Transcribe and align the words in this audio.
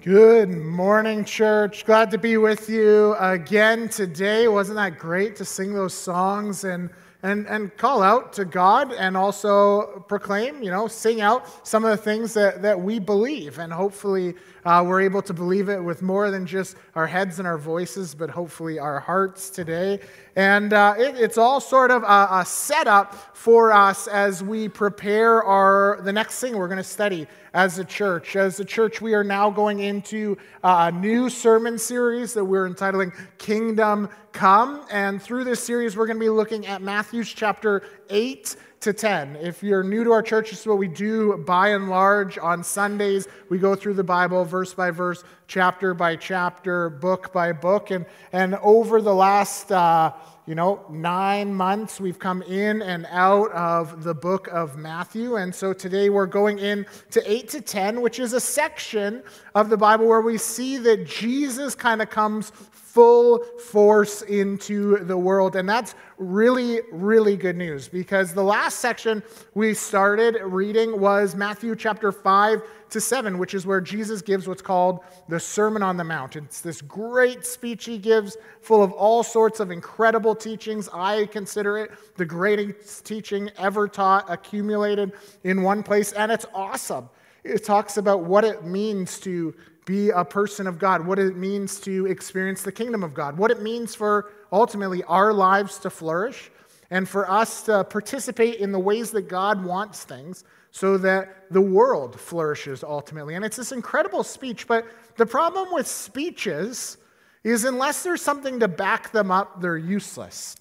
Good 0.00 0.50
morning, 0.50 1.24
church. 1.24 1.84
Glad 1.84 2.12
to 2.12 2.18
be 2.18 2.36
with 2.36 2.70
you 2.70 3.16
again 3.18 3.88
today. 3.88 4.46
Wasn't 4.46 4.76
that 4.76 4.96
great 4.96 5.34
to 5.36 5.44
sing 5.44 5.74
those 5.74 5.92
songs 5.92 6.62
and, 6.62 6.90
and, 7.24 7.48
and 7.48 7.76
call 7.76 8.04
out 8.04 8.32
to 8.34 8.44
God 8.44 8.92
and 8.92 9.16
also 9.16 10.04
proclaim, 10.06 10.62
you 10.62 10.70
know, 10.70 10.86
sing 10.86 11.20
out 11.20 11.66
some 11.66 11.84
of 11.84 11.90
the 11.90 11.96
things 11.96 12.32
that, 12.34 12.62
that 12.62 12.80
we 12.80 13.00
believe. 13.00 13.58
And 13.58 13.72
hopefully, 13.72 14.36
uh, 14.68 14.84
we're 14.84 15.00
able 15.00 15.22
to 15.22 15.32
believe 15.32 15.70
it 15.70 15.82
with 15.82 16.02
more 16.02 16.30
than 16.30 16.44
just 16.44 16.76
our 16.94 17.06
heads 17.06 17.38
and 17.38 17.48
our 17.48 17.56
voices, 17.56 18.14
but 18.14 18.28
hopefully 18.28 18.78
our 18.78 19.00
hearts 19.00 19.48
today. 19.48 19.98
And 20.36 20.74
uh, 20.74 20.94
it, 20.98 21.16
it's 21.16 21.38
all 21.38 21.58
sort 21.58 21.90
of 21.90 22.02
a, 22.02 22.28
a, 22.32 22.44
setup 22.44 23.34
for 23.34 23.72
us 23.72 24.06
as 24.08 24.44
we 24.44 24.68
prepare 24.68 25.42
our 25.42 26.02
the 26.02 26.12
next 26.12 26.38
thing 26.40 26.54
we're 26.54 26.68
going 26.68 26.76
to 26.76 26.84
study 26.84 27.26
as 27.54 27.78
a 27.78 27.84
church. 27.84 28.36
As 28.36 28.60
a 28.60 28.64
church, 28.64 29.00
we 29.00 29.14
are 29.14 29.24
now 29.24 29.48
going 29.48 29.78
into 29.78 30.36
a 30.62 30.92
new 30.92 31.30
sermon 31.30 31.78
series 31.78 32.34
that 32.34 32.44
we're 32.44 32.66
entitling 32.66 33.14
Kingdom 33.38 34.10
Come. 34.32 34.84
And 34.90 35.22
through 35.22 35.44
this 35.44 35.64
series, 35.64 35.96
we're 35.96 36.06
going 36.06 36.18
to 36.18 36.24
be 36.24 36.28
looking 36.28 36.66
at 36.66 36.82
Matthew's 36.82 37.32
chapter 37.32 37.84
8 38.10 38.54
to 38.80 38.92
10. 38.92 39.36
If 39.36 39.62
you're 39.62 39.82
new 39.82 40.04
to 40.04 40.12
our 40.12 40.22
church, 40.22 40.50
this 40.50 40.60
is 40.60 40.66
what 40.66 40.78
we 40.78 40.88
do 40.88 41.36
by 41.46 41.68
and 41.68 41.88
large 41.88 42.38
on 42.38 42.62
Sundays. 42.62 43.26
We 43.48 43.58
go 43.58 43.74
through 43.74 43.94
the 43.94 44.04
Bible 44.04 44.44
verse 44.44 44.72
by 44.72 44.90
verse, 44.90 45.24
chapter 45.48 45.94
by 45.94 46.16
chapter, 46.16 46.88
book 46.88 47.32
by 47.32 47.52
book. 47.52 47.90
And, 47.90 48.06
and 48.32 48.54
over 48.56 49.00
the 49.00 49.14
last, 49.14 49.72
uh, 49.72 50.12
you 50.46 50.54
know, 50.54 50.84
nine 50.88 51.52
months, 51.52 52.00
we've 52.00 52.18
come 52.18 52.40
in 52.42 52.80
and 52.82 53.06
out 53.10 53.50
of 53.52 54.04
the 54.04 54.14
book 54.14 54.48
of 54.48 54.76
Matthew. 54.76 55.36
And 55.36 55.52
so 55.52 55.72
today 55.72 56.08
we're 56.08 56.26
going 56.26 56.58
in 56.60 56.86
to 57.10 57.30
8 57.30 57.48
to 57.50 57.60
10, 57.60 58.00
which 58.00 58.20
is 58.20 58.32
a 58.32 58.40
section 58.40 59.22
of 59.54 59.70
the 59.70 59.76
Bible 59.76 60.06
where 60.06 60.20
we 60.20 60.38
see 60.38 60.78
that 60.78 61.04
Jesus 61.04 61.74
kind 61.74 62.00
of 62.00 62.10
comes 62.10 62.52
full 62.92 63.44
force 63.70 64.22
into 64.22 65.04
the 65.04 65.16
world. 65.16 65.56
And 65.56 65.68
that's 65.68 65.94
really, 66.16 66.80
really 66.90 67.36
good 67.36 67.56
news 67.56 67.86
because 67.86 68.32
the 68.32 68.42
last 68.42 68.78
section 68.78 69.22
we 69.54 69.74
started 69.74 70.38
reading 70.42 70.98
was 70.98 71.34
Matthew 71.34 71.76
chapter 71.76 72.10
5 72.12 72.62
to 72.90 73.00
7, 73.00 73.36
which 73.36 73.52
is 73.52 73.66
where 73.66 73.82
Jesus 73.82 74.22
gives 74.22 74.48
what's 74.48 74.62
called 74.62 75.00
the 75.28 75.38
Sermon 75.38 75.82
on 75.82 75.98
the 75.98 76.04
Mount. 76.04 76.36
It's 76.36 76.62
this 76.62 76.80
great 76.80 77.44
speech 77.44 77.84
he 77.84 77.98
gives 77.98 78.38
full 78.62 78.82
of 78.82 78.92
all 78.92 79.22
sorts 79.22 79.60
of 79.60 79.70
incredible 79.70 80.34
teachings. 80.34 80.88
I 80.92 81.26
consider 81.26 81.76
it 81.78 81.90
the 82.16 82.24
greatest 82.24 83.04
teaching 83.04 83.50
ever 83.58 83.86
taught, 83.86 84.24
accumulated 84.28 85.12
in 85.44 85.62
one 85.62 85.82
place, 85.82 86.12
and 86.12 86.32
it's 86.32 86.46
awesome. 86.54 87.10
It 87.44 87.64
talks 87.64 87.98
about 87.98 88.24
what 88.24 88.44
it 88.44 88.64
means 88.64 89.20
to 89.20 89.54
be 89.88 90.10
a 90.10 90.22
person 90.22 90.66
of 90.66 90.78
God, 90.78 91.06
what 91.06 91.18
it 91.18 91.34
means 91.34 91.80
to 91.80 92.04
experience 92.06 92.60
the 92.60 92.70
kingdom 92.70 93.02
of 93.02 93.14
God, 93.14 93.38
what 93.38 93.50
it 93.50 93.62
means 93.62 93.94
for 93.94 94.30
ultimately 94.52 95.02
our 95.04 95.32
lives 95.32 95.78
to 95.78 95.88
flourish, 95.88 96.50
and 96.90 97.08
for 97.08 97.28
us 97.28 97.62
to 97.62 97.84
participate 97.84 98.56
in 98.56 98.70
the 98.70 98.78
ways 98.78 99.10
that 99.12 99.28
God 99.28 99.64
wants 99.64 100.04
things 100.04 100.44
so 100.72 100.98
that 100.98 101.50
the 101.50 101.60
world 101.60 102.20
flourishes 102.20 102.84
ultimately. 102.84 103.34
And 103.34 103.46
it's 103.46 103.56
this 103.56 103.72
incredible 103.72 104.22
speech, 104.22 104.66
but 104.66 104.86
the 105.16 105.24
problem 105.24 105.68
with 105.72 105.86
speeches 105.86 106.98
is 107.42 107.64
unless 107.64 108.02
there's 108.02 108.20
something 108.20 108.60
to 108.60 108.68
back 108.68 109.10
them 109.12 109.30
up, 109.30 109.62
they're 109.62 109.78
useless. 109.78 110.54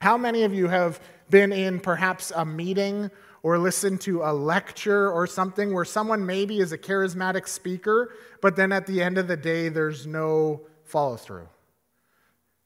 How 0.00 0.16
many 0.16 0.44
of 0.44 0.54
you 0.54 0.68
have 0.68 1.00
been 1.28 1.52
in 1.52 1.80
perhaps 1.80 2.30
a 2.34 2.44
meeting 2.44 3.10
or 3.42 3.58
listen 3.58 3.98
to 3.98 4.22
a 4.22 4.32
lecture 4.32 5.10
or 5.10 5.26
something 5.26 5.72
where 5.72 5.84
someone 5.84 6.24
maybe 6.26 6.60
is 6.60 6.72
a 6.72 6.78
charismatic 6.78 7.48
speaker, 7.48 8.12
but 8.40 8.56
then 8.56 8.72
at 8.72 8.86
the 8.86 9.02
end 9.02 9.18
of 9.18 9.28
the 9.28 9.36
day, 9.36 9.68
there's 9.68 10.06
no 10.06 10.60
follow 10.84 11.16
through. 11.16 11.48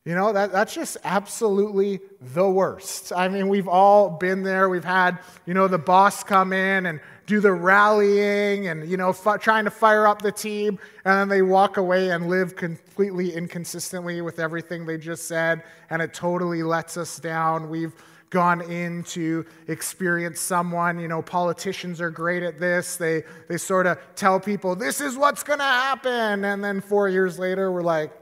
You 0.05 0.15
know, 0.15 0.35
that, 0.35 0.53
that's 0.53 0.75
just 0.75 0.99
absolutely 1.03 2.01
the 2.21 2.47
worst. 2.47 3.11
I 3.17 3.29
mean, 3.29 3.49
we've 3.49 3.69
all 3.69 4.11
been 4.11 4.43
there. 4.43 4.69
We've 4.69 4.85
had, 4.85 5.19
you 5.47 5.55
know, 5.55 5.67
the 5.67 5.79
boss 5.79 6.23
come 6.23 6.53
in 6.53 6.85
and 6.85 7.01
do 7.25 7.41
the 7.41 7.53
rallying 7.53 8.67
and, 8.67 8.87
you 8.87 8.99
know, 8.99 9.09
f- 9.09 9.41
trying 9.41 9.65
to 9.65 9.71
fire 9.71 10.07
up 10.07 10.21
the 10.21 10.31
team, 10.31 10.79
and 11.07 11.21
then 11.21 11.29
they 11.29 11.41
walk 11.41 11.79
away 11.79 12.11
and 12.11 12.29
live 12.29 12.55
completely 12.55 13.33
inconsistently 13.33 14.21
with 14.21 14.39
everything 14.39 14.85
they 14.85 14.99
just 14.99 15.27
said, 15.27 15.63
and 15.89 16.03
it 16.03 16.13
totally 16.13 16.63
lets 16.63 16.99
us 16.99 17.19
down. 17.19 17.71
We've 17.71 17.95
gone 18.35 18.61
in 18.61 19.05
to 19.05 19.47
experience 19.69 20.41
someone. 20.41 20.99
You 20.99 21.09
know, 21.09 21.23
politicians 21.23 22.01
are 22.01 22.11
great 22.11 22.43
at 22.43 22.59
this. 22.59 22.97
They, 22.97 23.23
they 23.49 23.57
sort 23.57 23.87
of 23.87 23.97
tell 24.17 24.41
people, 24.41 24.75
this 24.75 25.01
is 25.01 25.17
what's 25.17 25.45
going 25.45 25.61
to 25.61 25.65
happen. 25.65 26.45
And 26.45 26.63
then 26.63 26.81
four 26.81 27.09
years 27.09 27.39
later, 27.39 27.71
we're 27.71 27.83
like, 27.83 28.13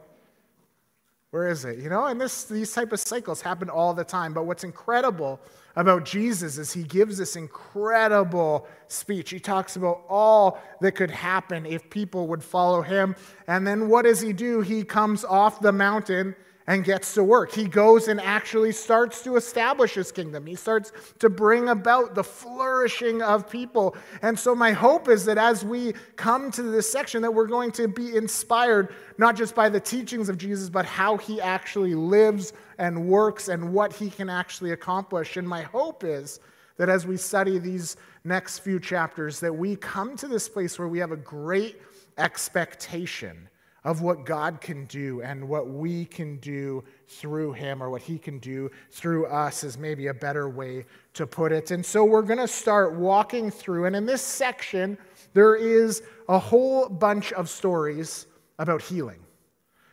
where 1.31 1.49
is 1.49 1.65
it? 1.65 1.79
You 1.79 1.89
know, 1.89 2.07
and 2.07 2.21
this, 2.21 2.45
these 2.45 2.71
type 2.73 2.93
of 2.93 3.01
cycles 3.01 3.41
happen 3.41 3.71
all 3.71 3.95
the 3.95 4.05
time. 4.05 4.35
But 4.35 4.45
what's 4.45 4.65
incredible 4.65 5.41
about 5.77 6.05
Jesus 6.05 6.59
is 6.59 6.75
he 6.75 6.83
gives 6.83 7.17
this 7.17 7.35
incredible 7.35 8.69
speech. 8.89 9.31
He 9.31 9.41
talks 9.41 9.77
about 9.77 10.03
all 10.11 10.61
that 10.83 10.93
could 10.93 11.11
happen 11.11 11.65
if 11.65 11.89
people 11.89 12.27
would 12.29 12.45
follow 12.45 12.83
him. 12.83 13.17
And 13.47 13.67
then 13.67 13.89
what 13.89 14.03
does 14.03 14.21
he 14.21 14.35
do? 14.35 14.61
He 14.61 14.85
comes 14.85 15.25
off 15.25 15.63
the 15.63 15.73
mountain 15.73 16.37
and 16.67 16.85
gets 16.85 17.15
to 17.15 17.25
work. 17.25 17.53
He 17.53 17.65
goes 17.65 18.09
and 18.09 18.21
actually 18.21 18.73
starts 18.73 19.23
to 19.23 19.37
establish 19.37 19.95
his 19.95 20.13
kingdom. 20.13 20.47
He 20.47 20.55
starts 20.55 20.93
to 21.19 21.29
bring 21.29 21.69
about 21.69 22.15
the 22.15 22.25
flourishing 22.25 23.23
of 23.23 23.51
people. 23.51 23.97
And 24.23 24.39
so 24.39 24.55
my 24.55 24.73
hope 24.73 25.09
is 25.09 25.25
that 25.25 25.39
as 25.39 25.65
we 25.65 25.95
come 26.17 26.51
to 26.53 26.63
this 26.63 26.91
section 26.91 27.23
that 27.23 27.33
we're 27.33 27.47
going 27.47 27.73
to 27.73 27.89
be 27.89 28.17
inspired 28.17 28.95
not 29.19 29.37
just 29.37 29.55
by 29.55 29.69
the 29.69 29.81
teachings 29.81 30.29
of 30.29 30.39
Jesus 30.39 30.69
but 30.69 30.85
how 30.85 31.17
he 31.17 31.41
actually 31.41 31.95
lives 31.95 32.53
and 32.79 33.07
works 33.07 33.49
and 33.49 33.73
what 33.73 33.93
he 33.93 34.11
can 34.11 34.29
actually 34.29 34.73
accomplish. 34.73 35.37
And 35.37 35.49
my 35.49 35.63
hope 35.63 36.05
is 36.05 36.41
that 36.77 36.89
as 36.89 37.07
we 37.07 37.17
study 37.17 37.59
these 37.59 37.97
next 38.25 38.61
few 38.61 38.81
chapters 38.81 39.41
that 39.41 39.55
we 39.55 39.77
come 39.77 40.17
to 40.17 40.29
this 40.29 40.49
place 40.49 40.79
where 40.79 40.89
we 40.89 40.99
have 40.99 41.13
a 41.13 41.17
great 41.17 41.81
expectation 42.19 43.49
of 43.85 44.01
what 44.01 44.25
God 44.25 44.61
can 44.61 44.85
do 44.85 45.23
and 45.23 45.49
what 45.49 45.69
we 45.69 46.05
can 46.05 46.37
do 46.37 46.85
through 47.09 47.53
Him 47.53 47.83
or 47.83 47.91
what 47.91 48.03
He 48.03 48.19
can 48.19 48.39
do 48.39 48.71
through 48.91 49.27
us 49.27 49.65
is 49.65 49.77
maybe 49.77 50.07
a 50.07 50.15
better 50.15 50.49
way 50.49 50.85
to 51.15 51.27
put 51.27 51.53
it. 51.53 51.71
And 51.71 51.85
so 51.85 52.05
we're 52.05 52.23
going 52.23 52.39
to 52.39 52.49
start 52.49 52.95
walking 52.95 53.51
through. 53.51 53.87
And 53.87 53.97
in 53.97 54.07
this 54.07 54.23
section, 54.23 54.97
there 55.35 55.57
is 55.57 56.03
a 56.29 56.39
whole 56.39 56.89
bunch 56.89 57.33
of 57.33 57.49
stories 57.49 58.27
about 58.59 58.83
healing. 58.83 59.19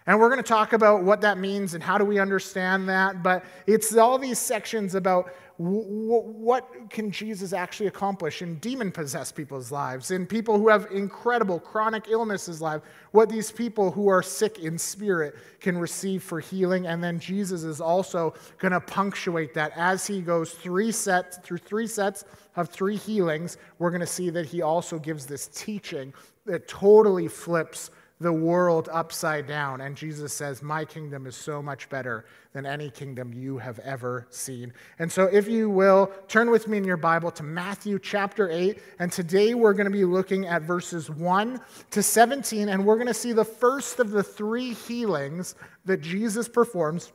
And 0.09 0.19
we're 0.19 0.29
going 0.29 0.41
to 0.41 0.49
talk 0.49 0.73
about 0.73 1.03
what 1.03 1.21
that 1.21 1.37
means 1.37 1.75
and 1.75 1.83
how 1.83 1.99
do 1.99 2.03
we 2.03 2.17
understand 2.17 2.89
that. 2.89 3.21
But 3.21 3.45
it's 3.67 3.95
all 3.95 4.17
these 4.17 4.39
sections 4.39 4.95
about 4.95 5.31
what 5.57 6.67
can 6.89 7.11
Jesus 7.11 7.53
actually 7.53 7.85
accomplish 7.85 8.41
in 8.41 8.55
demon 8.55 8.91
possessed 8.91 9.35
people's 9.35 9.71
lives, 9.71 10.09
in 10.09 10.25
people 10.25 10.57
who 10.57 10.67
have 10.67 10.87
incredible 10.89 11.59
chronic 11.59 12.05
illnesses 12.09 12.59
lives, 12.59 12.83
what 13.11 13.29
these 13.29 13.51
people 13.51 13.91
who 13.91 14.07
are 14.07 14.23
sick 14.23 14.57
in 14.57 14.79
spirit 14.79 15.35
can 15.59 15.77
receive 15.77 16.23
for 16.23 16.39
healing. 16.39 16.87
And 16.87 17.03
then 17.03 17.19
Jesus 17.19 17.63
is 17.63 17.79
also 17.79 18.33
going 18.57 18.71
to 18.71 18.79
punctuate 18.79 19.53
that 19.53 19.73
as 19.75 20.07
he 20.07 20.21
goes 20.21 20.53
three 20.53 20.91
sets 20.91 21.37
through 21.37 21.59
three 21.59 21.85
sets 21.85 22.25
of 22.55 22.69
three 22.69 22.97
healings. 22.97 23.57
We're 23.77 23.91
going 23.91 23.99
to 24.01 24.07
see 24.07 24.31
that 24.31 24.47
he 24.47 24.63
also 24.63 24.97
gives 24.97 25.27
this 25.27 25.49
teaching 25.49 26.15
that 26.47 26.67
totally 26.67 27.27
flips 27.27 27.91
the 28.21 28.31
world 28.33 28.89
upside 28.91 29.47
down. 29.47 29.81
And 29.81 29.95
Jesus 29.95 30.33
says, 30.33 30.61
My 30.61 30.83
kingdom 30.83 31.25
is 31.25 31.35
so 31.35 31.61
much 31.61 31.89
better 31.89 32.25
than 32.53 32.65
any 32.65 32.89
kingdom 32.89 33.33
you 33.33 33.57
have 33.57 33.79
ever 33.79 34.27
seen. 34.29 34.73
And 34.99 35.11
so, 35.11 35.25
if 35.25 35.47
you 35.47 35.69
will, 35.69 36.11
turn 36.27 36.51
with 36.51 36.67
me 36.67 36.77
in 36.77 36.83
your 36.83 36.97
Bible 36.97 37.31
to 37.31 37.43
Matthew 37.43 37.97
chapter 37.97 38.49
8. 38.49 38.79
And 38.99 39.11
today 39.11 39.53
we're 39.53 39.73
going 39.73 39.85
to 39.85 39.91
be 39.91 40.05
looking 40.05 40.47
at 40.47 40.63
verses 40.63 41.09
1 41.09 41.61
to 41.91 42.03
17. 42.03 42.69
And 42.69 42.85
we're 42.85 42.97
going 42.97 43.07
to 43.07 43.13
see 43.13 43.31
the 43.31 43.45
first 43.45 43.99
of 43.99 44.11
the 44.11 44.23
three 44.23 44.73
healings 44.73 45.55
that 45.85 46.01
Jesus 46.01 46.49
performs 46.49 47.13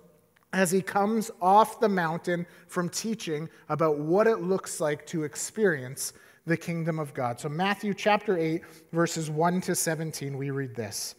as 0.55 0.71
he 0.71 0.81
comes 0.81 1.31
off 1.43 1.81
the 1.81 1.89
mountain 1.89 2.47
from 2.69 2.89
teaching 2.89 3.49
about 3.69 3.99
what 3.99 4.27
it 4.27 4.41
looks 4.41 4.81
like 4.81 5.05
to 5.07 5.25
experience 5.25 6.13
the 6.47 6.57
kingdom 6.57 6.99
of 6.99 7.15
God. 7.15 7.41
So, 7.41 7.49
Matthew 7.49 7.95
chapter 7.95 8.37
8, 8.37 8.63
verses 8.93 9.31
1 9.31 9.61
to 9.63 9.75
17, 9.75 10.37
we 10.37 10.51
read 10.51 10.75
this. 10.75 11.15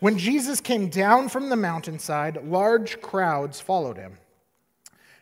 When 0.00 0.18
Jesus 0.18 0.60
came 0.60 0.88
down 0.88 1.28
from 1.28 1.48
the 1.48 1.56
mountainside, 1.56 2.44
large 2.44 3.00
crowds 3.00 3.60
followed 3.60 3.96
him. 3.96 4.18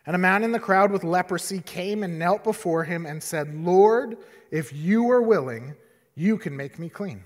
And 0.05 0.15
a 0.15 0.19
man 0.19 0.43
in 0.43 0.51
the 0.51 0.59
crowd 0.59 0.91
with 0.91 1.03
leprosy 1.03 1.59
came 1.59 2.03
and 2.03 2.19
knelt 2.19 2.43
before 2.43 2.83
him 2.83 3.05
and 3.05 3.21
said, 3.21 3.53
Lord, 3.53 4.17
if 4.51 4.71
you 4.71 5.09
are 5.11 5.21
willing, 5.21 5.75
you 6.15 6.37
can 6.37 6.55
make 6.55 6.79
me 6.79 6.89
clean. 6.89 7.23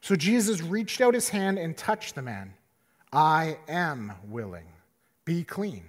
So 0.00 0.14
Jesus 0.14 0.62
reached 0.62 1.00
out 1.00 1.14
his 1.14 1.28
hand 1.28 1.58
and 1.58 1.76
touched 1.76 2.14
the 2.14 2.22
man. 2.22 2.54
I 3.12 3.58
am 3.68 4.12
willing. 4.28 4.66
Be 5.24 5.42
clean. 5.42 5.84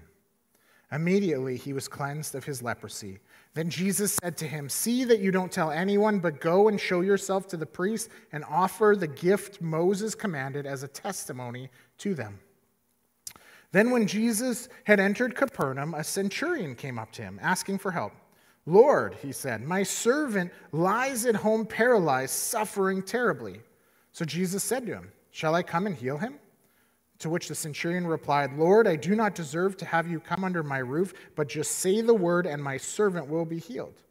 Immediately 0.91 1.57
he 1.57 1.73
was 1.73 1.87
cleansed 1.87 2.33
of 2.33 2.43
his 2.43 2.63
leprosy. 2.63 3.19
Then 3.59 3.69
Jesus 3.69 4.17
said 4.23 4.37
to 4.37 4.47
him, 4.47 4.69
See 4.69 5.03
that 5.03 5.19
you 5.19 5.31
don't 5.31 5.51
tell 5.51 5.69
anyone, 5.69 6.19
but 6.19 6.39
go 6.39 6.69
and 6.69 6.79
show 6.79 7.01
yourself 7.01 7.45
to 7.49 7.57
the 7.57 7.65
priest 7.65 8.07
and 8.31 8.45
offer 8.45 8.95
the 8.97 9.05
gift 9.05 9.61
Moses 9.61 10.15
commanded 10.15 10.65
as 10.65 10.83
a 10.83 10.87
testimony 10.87 11.69
to 11.97 12.13
them. 12.15 12.39
Then, 13.73 13.91
when 13.91 14.07
Jesus 14.07 14.69
had 14.85 15.01
entered 15.01 15.35
Capernaum, 15.35 15.93
a 15.93 16.05
centurion 16.05 16.73
came 16.73 16.97
up 16.97 17.11
to 17.11 17.21
him, 17.21 17.37
asking 17.41 17.79
for 17.79 17.91
help. 17.91 18.13
Lord, 18.65 19.17
he 19.21 19.33
said, 19.33 19.61
my 19.61 19.83
servant 19.83 20.53
lies 20.71 21.25
at 21.25 21.35
home 21.35 21.65
paralyzed, 21.65 22.35
suffering 22.35 23.03
terribly. 23.03 23.59
So 24.13 24.23
Jesus 24.23 24.63
said 24.63 24.85
to 24.85 24.93
him, 24.93 25.11
Shall 25.31 25.53
I 25.53 25.63
come 25.63 25.85
and 25.85 25.97
heal 25.97 26.17
him? 26.17 26.39
To 27.19 27.29
which 27.29 27.49
the 27.49 27.55
centurion 27.55 28.07
replied, 28.07 28.57
Lord, 28.57 28.87
I 28.87 28.95
do 28.95 29.13
not 29.13 29.35
deserve 29.35 29.75
to 29.77 29.85
have 29.85 30.09
you 30.09 30.19
come 30.19 30.43
under 30.43 30.63
my 30.63 30.77
roof, 30.77 31.13
but 31.35 31.49
just 31.49 31.71
say 31.79 32.01
the 32.01 32.13
word, 32.13 32.45
and 32.45 32.63
my 32.63 32.77
servant 32.77 33.27
will 33.27 33.45
be 33.45 33.59
healed. 33.59 34.01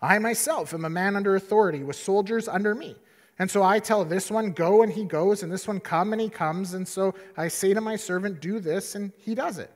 I 0.00 0.18
myself 0.18 0.72
am 0.72 0.84
a 0.84 0.90
man 0.90 1.14
under 1.14 1.36
authority, 1.36 1.82
with 1.82 1.96
soldiers 1.96 2.48
under 2.48 2.74
me. 2.74 2.96
And 3.38 3.50
so 3.50 3.62
I 3.62 3.80
tell 3.80 4.04
this 4.04 4.30
one, 4.30 4.52
Go, 4.52 4.82
and 4.82 4.92
he 4.92 5.04
goes, 5.04 5.42
and 5.42 5.52
this 5.52 5.68
one, 5.68 5.80
Come, 5.80 6.12
and 6.12 6.22
he 6.22 6.28
comes. 6.28 6.74
And 6.74 6.86
so 6.86 7.14
I 7.36 7.48
say 7.48 7.74
to 7.74 7.80
my 7.80 7.96
servant, 7.96 8.40
Do 8.40 8.60
this, 8.60 8.94
and 8.94 9.12
he 9.18 9.34
does 9.34 9.58
it. 9.58 9.70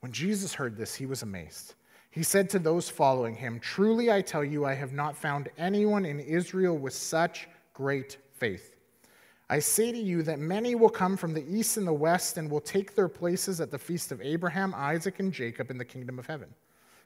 When 0.00 0.12
Jesus 0.12 0.52
heard 0.52 0.76
this, 0.76 0.94
he 0.94 1.06
was 1.06 1.22
amazed. 1.22 1.74
He 2.10 2.22
said 2.22 2.50
to 2.50 2.58
those 2.58 2.88
following 2.90 3.34
him, 3.34 3.58
Truly 3.60 4.12
I 4.12 4.20
tell 4.20 4.44
you, 4.44 4.66
I 4.66 4.74
have 4.74 4.92
not 4.92 5.16
found 5.16 5.48
anyone 5.56 6.04
in 6.04 6.20
Israel 6.20 6.76
with 6.76 6.92
such 6.92 7.48
great 7.72 8.18
faith. 8.34 8.73
I 9.50 9.58
say 9.58 9.92
to 9.92 9.98
you 9.98 10.22
that 10.22 10.38
many 10.38 10.74
will 10.74 10.88
come 10.88 11.16
from 11.16 11.34
the 11.34 11.44
east 11.46 11.76
and 11.76 11.86
the 11.86 11.92
west 11.92 12.38
and 12.38 12.50
will 12.50 12.60
take 12.60 12.94
their 12.94 13.08
places 13.08 13.60
at 13.60 13.70
the 13.70 13.78
feast 13.78 14.10
of 14.10 14.22
Abraham, 14.22 14.72
Isaac, 14.74 15.20
and 15.20 15.32
Jacob 15.32 15.70
in 15.70 15.76
the 15.76 15.84
kingdom 15.84 16.18
of 16.18 16.26
heaven. 16.26 16.48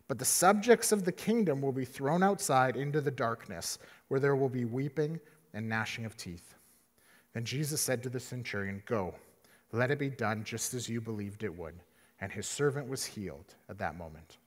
But 0.07 0.19
the 0.19 0.25
subjects 0.25 0.93
of 0.93 1.05
the 1.05 1.13
kingdom 1.13 1.61
will 1.61 1.73
be 1.73 1.85
thrown 1.85 2.23
outside 2.23 2.77
into 2.77 3.01
the 3.01 3.11
darkness, 3.11 3.79
where 4.09 4.21
there 4.21 4.37
will 4.37 4.49
be 4.49 4.65
weeping 4.65 5.21
and 5.53 5.69
gnashing 5.69 6.05
of 6.05 6.17
teeth. 6.17 6.55
Then 7.35 7.45
Jesus 7.45 7.81
said 7.81 8.03
to 8.03 8.09
the 8.09 8.21
centurion, 8.21 8.83
Go, 8.87 9.15
let 9.73 9.91
it 9.91 9.99
be 9.99 10.09
done 10.09 10.45
just 10.45 10.75
as 10.75 10.89
you 10.89 11.01
believed 11.01 11.45
it 11.45 11.57
would. 11.57 11.75
And 12.21 12.33
his 12.33 12.49
servant 12.49 12.89
was 12.89 13.05
healed 13.05 13.55
at 13.69 13.79
that 13.79 13.97
moment. 13.97 14.39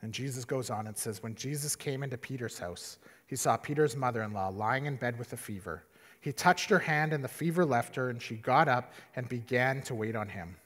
And 0.00 0.12
Jesus 0.12 0.44
goes 0.44 0.70
on 0.70 0.86
and 0.86 0.96
says, 0.96 1.22
When 1.22 1.34
Jesus 1.34 1.76
came 1.76 2.02
into 2.02 2.16
Peter's 2.16 2.58
house, 2.58 2.98
he 3.26 3.36
saw 3.36 3.56
Peter's 3.56 3.96
mother 3.96 4.22
in 4.22 4.32
law 4.32 4.48
lying 4.48 4.86
in 4.86 4.96
bed 4.96 5.18
with 5.18 5.32
a 5.32 5.36
fever. 5.36 5.82
He 6.20 6.32
touched 6.32 6.70
her 6.70 6.80
hand, 6.80 7.12
and 7.12 7.22
the 7.22 7.28
fever 7.28 7.64
left 7.64 7.96
her, 7.96 8.10
and 8.10 8.20
she 8.20 8.36
got 8.36 8.68
up 8.68 8.92
and 9.16 9.28
began 9.28 9.82
to 9.82 9.94
wait 9.94 10.16
on 10.16 10.28
him. 10.28 10.56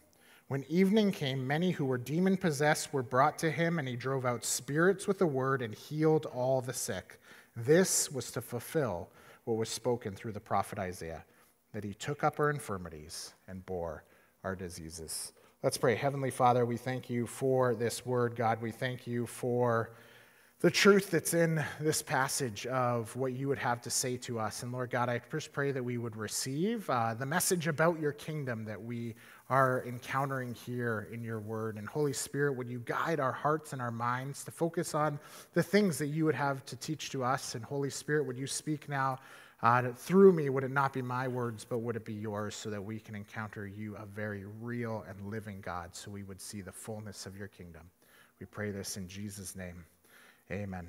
When 0.48 0.64
evening 0.68 1.12
came, 1.12 1.46
many 1.46 1.70
who 1.70 1.84
were 1.84 1.98
demon 1.98 2.36
possessed 2.36 2.92
were 2.92 3.02
brought 3.02 3.38
to 3.38 3.50
him, 3.50 3.78
and 3.78 3.88
he 3.88 3.96
drove 3.96 4.26
out 4.26 4.44
spirits 4.44 5.06
with 5.06 5.20
a 5.22 5.26
word 5.26 5.62
and 5.62 5.74
healed 5.74 6.26
all 6.26 6.60
the 6.60 6.72
sick. 6.72 7.18
This 7.56 8.10
was 8.10 8.30
to 8.32 8.40
fulfill 8.40 9.08
what 9.44 9.56
was 9.56 9.68
spoken 9.68 10.14
through 10.14 10.32
the 10.32 10.40
prophet 10.40 10.78
Isaiah 10.78 11.24
that 11.72 11.84
he 11.84 11.94
took 11.94 12.22
up 12.22 12.38
our 12.38 12.50
infirmities 12.50 13.34
and 13.48 13.64
bore 13.64 14.04
our 14.44 14.54
diseases. 14.54 15.32
Let's 15.62 15.78
pray. 15.78 15.94
Heavenly 15.94 16.30
Father, 16.30 16.66
we 16.66 16.76
thank 16.76 17.08
you 17.08 17.26
for 17.26 17.74
this 17.74 18.04
word, 18.04 18.36
God. 18.36 18.60
We 18.60 18.72
thank 18.72 19.06
you 19.06 19.26
for 19.26 19.90
the 20.62 20.70
truth 20.70 21.10
that's 21.10 21.34
in 21.34 21.62
this 21.80 22.02
passage 22.02 22.66
of 22.66 23.14
what 23.16 23.32
you 23.32 23.48
would 23.48 23.58
have 23.58 23.82
to 23.82 23.90
say 23.90 24.16
to 24.16 24.38
us. 24.38 24.62
And 24.62 24.70
Lord 24.70 24.90
God, 24.90 25.08
I 25.08 25.18
first 25.18 25.52
pray 25.52 25.72
that 25.72 25.84
we 25.84 25.98
would 25.98 26.16
receive 26.16 26.88
uh, 26.88 27.14
the 27.14 27.26
message 27.26 27.66
about 27.66 27.98
your 27.98 28.12
kingdom 28.12 28.64
that 28.66 28.80
we 28.80 29.16
are 29.50 29.82
encountering 29.88 30.54
here 30.54 31.08
in 31.12 31.24
your 31.24 31.40
word. 31.40 31.78
And 31.78 31.88
Holy 31.88 32.12
Spirit, 32.12 32.52
would 32.52 32.70
you 32.70 32.78
guide 32.78 33.18
our 33.18 33.32
hearts 33.32 33.72
and 33.72 33.82
our 33.82 33.90
minds 33.90 34.44
to 34.44 34.52
focus 34.52 34.94
on 34.94 35.18
the 35.52 35.64
things 35.64 35.98
that 35.98 36.06
you 36.06 36.24
would 36.26 36.36
have 36.36 36.64
to 36.66 36.76
teach 36.76 37.10
to 37.10 37.24
us? 37.24 37.56
And 37.56 37.64
Holy 37.64 37.90
Spirit, 37.90 38.24
would 38.28 38.38
you 38.38 38.46
speak 38.46 38.88
now 38.88 39.18
uh, 39.64 39.90
through 39.96 40.32
me? 40.32 40.48
Would 40.48 40.62
it 40.62 40.70
not 40.70 40.92
be 40.92 41.02
my 41.02 41.26
words, 41.26 41.66
but 41.68 41.78
would 41.78 41.96
it 41.96 42.04
be 42.04 42.14
yours 42.14 42.54
so 42.54 42.70
that 42.70 42.84
we 42.84 43.00
can 43.00 43.16
encounter 43.16 43.66
you, 43.66 43.96
a 43.96 44.06
very 44.06 44.44
real 44.60 45.04
and 45.08 45.28
living 45.28 45.60
God, 45.60 45.96
so 45.96 46.08
we 46.08 46.22
would 46.22 46.40
see 46.40 46.60
the 46.60 46.70
fullness 46.70 47.26
of 47.26 47.36
your 47.36 47.48
kingdom? 47.48 47.82
We 48.38 48.46
pray 48.46 48.70
this 48.70 48.96
in 48.96 49.08
Jesus' 49.08 49.56
name. 49.56 49.84
Amen. 50.52 50.86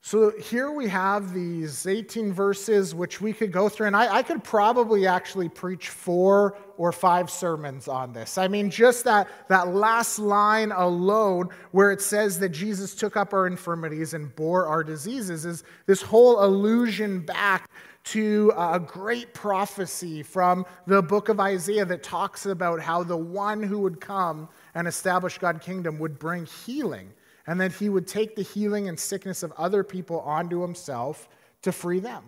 So 0.00 0.32
here 0.38 0.70
we 0.70 0.86
have 0.88 1.32
these 1.32 1.86
18 1.86 2.32
verses 2.32 2.94
which 2.94 3.22
we 3.22 3.32
could 3.32 3.50
go 3.50 3.70
through, 3.70 3.86
and 3.86 3.96
I, 3.96 4.16
I, 4.16 4.22
could 4.22 4.44
probably 4.44 5.06
actually 5.06 5.48
preach 5.48 5.88
four 5.88 6.58
or 6.76 6.92
five 6.92 7.30
sermons 7.30 7.88
on 7.88 8.12
this. 8.12 8.36
I 8.36 8.46
mean, 8.46 8.68
just 8.68 9.04
that, 9.04 9.28
that 9.48 9.68
last 9.68 10.18
line 10.18 10.72
alone, 10.72 11.48
where 11.70 11.90
it 11.90 12.02
says 12.02 12.38
that 12.40 12.50
Jesus 12.50 12.94
took 12.94 13.16
up 13.16 13.32
our 13.32 13.46
infirmities 13.46 14.12
and 14.12 14.36
bore 14.36 14.66
our 14.66 14.84
diseases, 14.84 15.46
is 15.46 15.64
this 15.86 16.02
whole 16.02 16.44
allusion 16.44 17.20
back 17.20 17.70
to 18.04 18.52
a 18.58 18.78
great 18.78 19.32
prophecy 19.32 20.22
from 20.22 20.66
the 20.86 21.00
book 21.00 21.30
of 21.30 21.40
Isaiah 21.40 21.86
that 21.86 22.02
talks 22.02 22.44
about 22.44 22.78
how 22.78 23.02
the 23.02 23.16
one 23.16 23.62
who 23.62 23.78
would 23.78 24.02
come 24.02 24.50
and 24.74 24.86
establish 24.86 25.38
God's 25.38 25.64
kingdom 25.64 25.98
would 25.98 26.18
bring 26.18 26.44
healing 26.44 27.14
and 27.46 27.60
that 27.60 27.72
he 27.72 27.88
would 27.88 28.06
take 28.06 28.36
the 28.36 28.42
healing 28.42 28.88
and 28.88 28.98
sickness 28.98 29.42
of 29.42 29.52
other 29.58 29.84
people 29.84 30.20
onto 30.20 30.62
himself 30.62 31.28
to 31.62 31.72
free 31.72 32.00
them. 32.00 32.24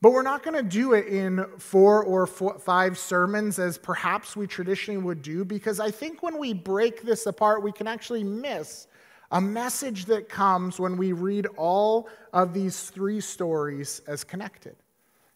But 0.00 0.12
we're 0.12 0.22
not 0.22 0.42
going 0.42 0.56
to 0.56 0.62
do 0.62 0.92
it 0.92 1.06
in 1.06 1.46
four 1.58 2.04
or 2.04 2.26
four, 2.26 2.58
five 2.58 2.98
sermons 2.98 3.58
as 3.58 3.78
perhaps 3.78 4.36
we 4.36 4.46
traditionally 4.46 5.00
would 5.00 5.22
do, 5.22 5.44
because 5.44 5.80
I 5.80 5.90
think 5.90 6.22
when 6.22 6.38
we 6.38 6.52
break 6.52 7.02
this 7.02 7.26
apart, 7.26 7.62
we 7.62 7.72
can 7.72 7.86
actually 7.86 8.22
miss 8.22 8.86
a 9.30 9.40
message 9.40 10.04
that 10.06 10.28
comes 10.28 10.78
when 10.78 10.96
we 10.96 11.12
read 11.12 11.46
all 11.56 12.08
of 12.32 12.52
these 12.52 12.90
three 12.90 13.20
stories 13.20 14.02
as 14.06 14.24
connected. 14.24 14.76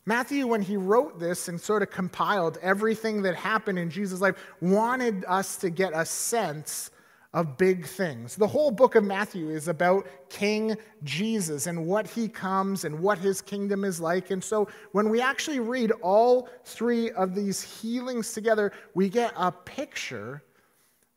Matthew, 0.04 0.46
when 0.46 0.62
he 0.62 0.76
wrote 0.76 1.18
this 1.18 1.48
and 1.48 1.60
sort 1.60 1.82
of 1.82 1.90
compiled 1.90 2.58
everything 2.62 3.22
that 3.22 3.34
happened 3.34 3.78
in 3.78 3.90
Jesus' 3.90 4.20
life, 4.20 4.36
wanted 4.60 5.24
us 5.26 5.56
to 5.56 5.70
get 5.70 5.92
a 5.94 6.04
sense 6.04 6.90
of 7.34 7.58
big 7.58 7.84
things. 7.84 8.36
The 8.36 8.46
whole 8.46 8.70
book 8.70 8.94
of 8.94 9.04
Matthew 9.04 9.50
is 9.50 9.68
about 9.68 10.06
King 10.30 10.76
Jesus 11.04 11.66
and 11.66 11.86
what 11.86 12.06
he 12.06 12.26
comes 12.26 12.84
and 12.84 13.00
what 13.00 13.18
his 13.18 13.42
kingdom 13.42 13.84
is 13.84 14.00
like. 14.00 14.30
And 14.30 14.42
so 14.42 14.68
when 14.92 15.10
we 15.10 15.20
actually 15.20 15.60
read 15.60 15.92
all 16.00 16.48
three 16.64 17.10
of 17.10 17.34
these 17.34 17.60
healings 17.60 18.32
together, 18.32 18.72
we 18.94 19.10
get 19.10 19.32
a 19.36 19.52
picture 19.52 20.42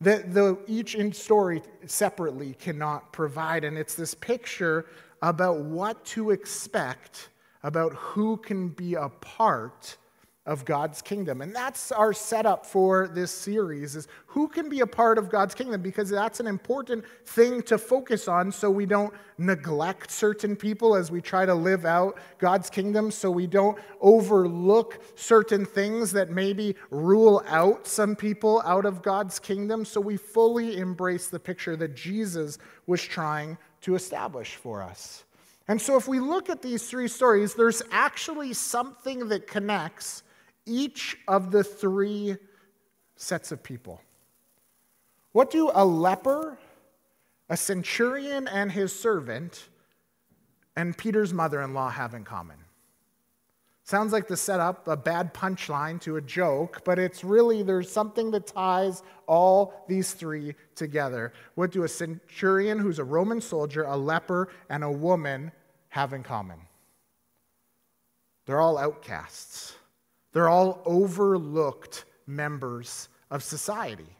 that 0.01 0.33
the, 0.33 0.57
each 0.67 0.95
in 0.95 1.13
story 1.13 1.61
separately 1.85 2.55
cannot 2.55 3.13
provide. 3.13 3.63
And 3.63 3.77
it's 3.77 3.95
this 3.95 4.13
picture 4.13 4.87
about 5.21 5.59
what 5.59 6.03
to 6.05 6.31
expect, 6.31 7.29
about 7.63 7.93
who 7.93 8.35
can 8.37 8.69
be 8.69 8.95
a 8.95 9.07
part 9.07 9.97
of 10.51 10.65
God's 10.65 11.01
kingdom. 11.01 11.41
And 11.41 11.55
that's 11.55 11.93
our 11.93 12.11
setup 12.11 12.65
for 12.65 13.07
this 13.07 13.31
series 13.31 13.95
is 13.95 14.09
who 14.25 14.49
can 14.49 14.67
be 14.67 14.81
a 14.81 14.87
part 14.87 15.17
of 15.17 15.29
God's 15.29 15.55
kingdom 15.55 15.81
because 15.81 16.09
that's 16.09 16.41
an 16.41 16.47
important 16.47 17.05
thing 17.25 17.61
to 17.63 17.77
focus 17.77 18.27
on 18.27 18.51
so 18.51 18.69
we 18.69 18.85
don't 18.85 19.13
neglect 19.37 20.11
certain 20.11 20.57
people 20.57 20.93
as 20.93 21.09
we 21.09 21.21
try 21.21 21.45
to 21.45 21.55
live 21.55 21.85
out 21.85 22.17
God's 22.37 22.69
kingdom 22.69 23.11
so 23.11 23.31
we 23.31 23.47
don't 23.47 23.79
overlook 24.01 25.01
certain 25.15 25.65
things 25.65 26.11
that 26.11 26.29
maybe 26.29 26.75
rule 26.89 27.41
out 27.47 27.87
some 27.87 28.13
people 28.13 28.61
out 28.65 28.85
of 28.85 29.01
God's 29.01 29.39
kingdom 29.39 29.85
so 29.85 30.01
we 30.01 30.17
fully 30.17 30.77
embrace 30.79 31.27
the 31.27 31.39
picture 31.39 31.77
that 31.77 31.95
Jesus 31.95 32.57
was 32.87 33.01
trying 33.01 33.57
to 33.81 33.95
establish 33.95 34.55
for 34.55 34.83
us. 34.83 35.23
And 35.69 35.81
so 35.81 35.95
if 35.95 36.05
we 36.05 36.19
look 36.19 36.49
at 36.49 36.61
these 36.61 36.89
three 36.89 37.07
stories 37.07 37.53
there's 37.53 37.81
actually 37.91 38.51
something 38.51 39.29
that 39.29 39.47
connects 39.47 40.23
each 40.65 41.17
of 41.27 41.51
the 41.51 41.63
three 41.63 42.37
sets 43.15 43.51
of 43.51 43.63
people. 43.63 44.01
What 45.31 45.49
do 45.49 45.71
a 45.73 45.85
leper, 45.85 46.57
a 47.49 47.57
centurion 47.57 48.47
and 48.47 48.71
his 48.71 48.97
servant, 48.97 49.69
and 50.75 50.97
Peter's 50.97 51.33
mother 51.33 51.61
in 51.61 51.73
law 51.73 51.89
have 51.89 52.13
in 52.13 52.23
common? 52.23 52.57
Sounds 53.83 54.13
like 54.13 54.27
the 54.27 54.37
setup, 54.37 54.87
a 54.87 54.95
bad 54.95 55.33
punchline 55.33 55.99
to 56.01 56.17
a 56.17 56.21
joke, 56.21 56.81
but 56.85 56.99
it's 56.99 57.23
really 57.23 57.63
there's 57.63 57.91
something 57.91 58.31
that 58.31 58.47
ties 58.47 59.03
all 59.27 59.85
these 59.87 60.13
three 60.13 60.55
together. 60.75 61.33
What 61.55 61.71
do 61.71 61.83
a 61.83 61.87
centurion 61.87 62.79
who's 62.79 62.99
a 62.99 63.03
Roman 63.03 63.41
soldier, 63.41 63.83
a 63.83 63.97
leper, 63.97 64.49
and 64.69 64.83
a 64.83 64.91
woman 64.91 65.51
have 65.89 66.13
in 66.13 66.23
common? 66.23 66.59
They're 68.45 68.61
all 68.61 68.77
outcasts. 68.77 69.73
They're 70.33 70.49
all 70.49 70.81
overlooked 70.85 72.05
members 72.25 73.09
of 73.29 73.43
society. 73.43 74.17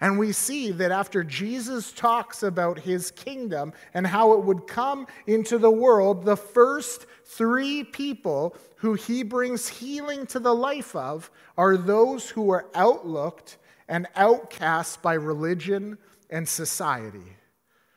And 0.00 0.18
we 0.18 0.30
see 0.30 0.70
that 0.72 0.92
after 0.92 1.24
Jesus 1.24 1.90
talks 1.90 2.44
about 2.44 2.78
his 2.78 3.10
kingdom 3.10 3.72
and 3.94 4.06
how 4.06 4.32
it 4.34 4.44
would 4.44 4.68
come 4.68 5.08
into 5.26 5.58
the 5.58 5.70
world, 5.70 6.24
the 6.24 6.36
first 6.36 7.06
three 7.24 7.82
people 7.82 8.56
who 8.76 8.94
he 8.94 9.24
brings 9.24 9.66
healing 9.66 10.24
to 10.26 10.38
the 10.38 10.54
life 10.54 10.94
of 10.94 11.30
are 11.56 11.76
those 11.76 12.30
who 12.30 12.50
are 12.50 12.66
outlooked 12.76 13.58
and 13.88 14.06
outcast 14.14 15.02
by 15.02 15.14
religion 15.14 15.98
and 16.30 16.48
society. 16.48 17.36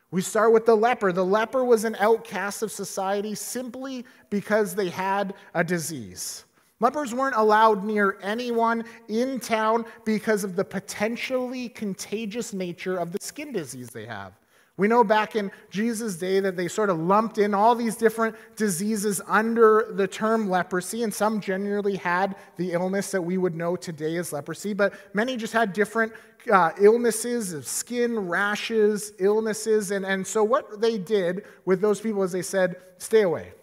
We 0.10 0.22
start 0.22 0.54
with 0.54 0.66
the 0.66 0.76
leper. 0.76 1.12
The 1.12 1.24
leper 1.24 1.64
was 1.64 1.84
an 1.84 1.96
outcast 2.00 2.64
of 2.64 2.72
society 2.72 3.36
simply 3.36 4.06
because 4.30 4.74
they 4.74 4.90
had 4.90 5.36
a 5.54 5.64
disease. 5.64 6.46
Lepers 6.82 7.14
weren't 7.14 7.36
allowed 7.36 7.86
near 7.86 8.18
anyone 8.22 8.84
in 9.08 9.40
town 9.40 9.86
because 10.04 10.44
of 10.44 10.56
the 10.56 10.66
potentially 10.66 11.70
contagious 11.70 12.54
nature 12.54 12.98
of 12.98 13.12
the 13.12 13.20
skin 13.22 13.54
disease 13.54 13.90
they 13.90 14.08
have. 14.08 14.34
We 14.78 14.88
know 14.88 15.04
back 15.04 15.36
in 15.36 15.52
Jesus' 15.70 16.16
day 16.16 16.40
that 16.40 16.58
they 16.58 16.68
sort 16.68 16.90
of 16.90 16.98
lumped 16.98 17.38
in 17.38 17.54
all 17.54 17.76
these 17.76 17.96
different 17.96 18.36
diseases 18.56 19.22
under 19.28 19.92
the 19.92 20.08
term 20.08 20.50
leprosy, 20.50 21.04
and 21.04 21.14
some 21.14 21.40
generally 21.40 21.98
had 21.98 22.36
the 22.58 22.72
illness 22.72 23.12
that 23.12 23.22
we 23.22 23.38
would 23.38 23.54
know 23.54 23.76
today 23.76 24.16
as 24.18 24.34
leprosy, 24.34 24.74
but 24.74 24.94
many 25.14 25.38
just 25.38 25.54
had 25.54 25.74
different 25.74 26.12
uh, 26.52 26.72
illnesses 26.80 27.54
of 27.54 27.68
skin, 27.68 28.18
rashes, 28.28 29.14
illnesses. 29.20 29.92
And, 29.92 30.04
and 30.04 30.26
so, 30.26 30.44
what 30.44 30.82
they 30.82 30.98
did 30.98 31.46
with 31.66 31.80
those 31.80 32.02
people 32.02 32.24
is 32.24 32.32
they 32.32 32.42
said, 32.42 32.78
stay 32.98 33.22
away, 33.22 33.54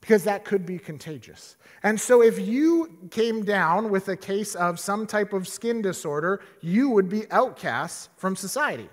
because 0.00 0.24
that 0.24 0.44
could 0.44 0.64
be 0.64 0.78
contagious. 0.78 1.56
And 1.82 2.00
so, 2.00 2.22
if 2.22 2.38
you 2.38 3.08
came 3.10 3.44
down 3.44 3.90
with 3.90 4.08
a 4.08 4.16
case 4.16 4.54
of 4.54 4.80
some 4.80 5.06
type 5.06 5.32
of 5.32 5.46
skin 5.46 5.82
disorder, 5.82 6.40
you 6.60 6.90
would 6.90 7.08
be 7.08 7.30
outcast 7.30 8.10
from 8.16 8.34
society 8.36 8.88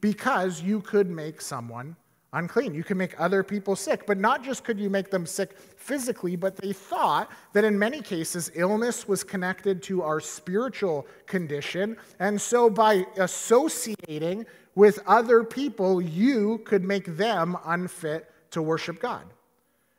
because 0.00 0.62
you 0.62 0.80
could 0.80 1.10
make 1.10 1.40
someone 1.40 1.96
unclean. 2.34 2.74
You 2.74 2.84
could 2.84 2.96
make 2.96 3.18
other 3.18 3.42
people 3.42 3.76
sick. 3.76 4.06
But 4.06 4.18
not 4.18 4.44
just 4.44 4.64
could 4.64 4.78
you 4.78 4.90
make 4.90 5.10
them 5.10 5.24
sick 5.24 5.56
physically, 5.58 6.36
but 6.36 6.56
they 6.56 6.72
thought 6.72 7.30
that 7.52 7.64
in 7.64 7.78
many 7.78 8.02
cases 8.02 8.50
illness 8.54 9.08
was 9.08 9.24
connected 9.24 9.82
to 9.84 10.02
our 10.02 10.20
spiritual 10.20 11.06
condition. 11.26 11.96
And 12.18 12.40
so 12.40 12.68
by 12.68 13.06
associating 13.16 14.44
with 14.74 14.98
other 15.06 15.44
people, 15.44 16.02
you 16.02 16.58
could 16.64 16.84
make 16.84 17.16
them 17.16 17.56
unfit 17.64 18.30
to 18.50 18.60
worship 18.60 19.00
God. 19.00 19.24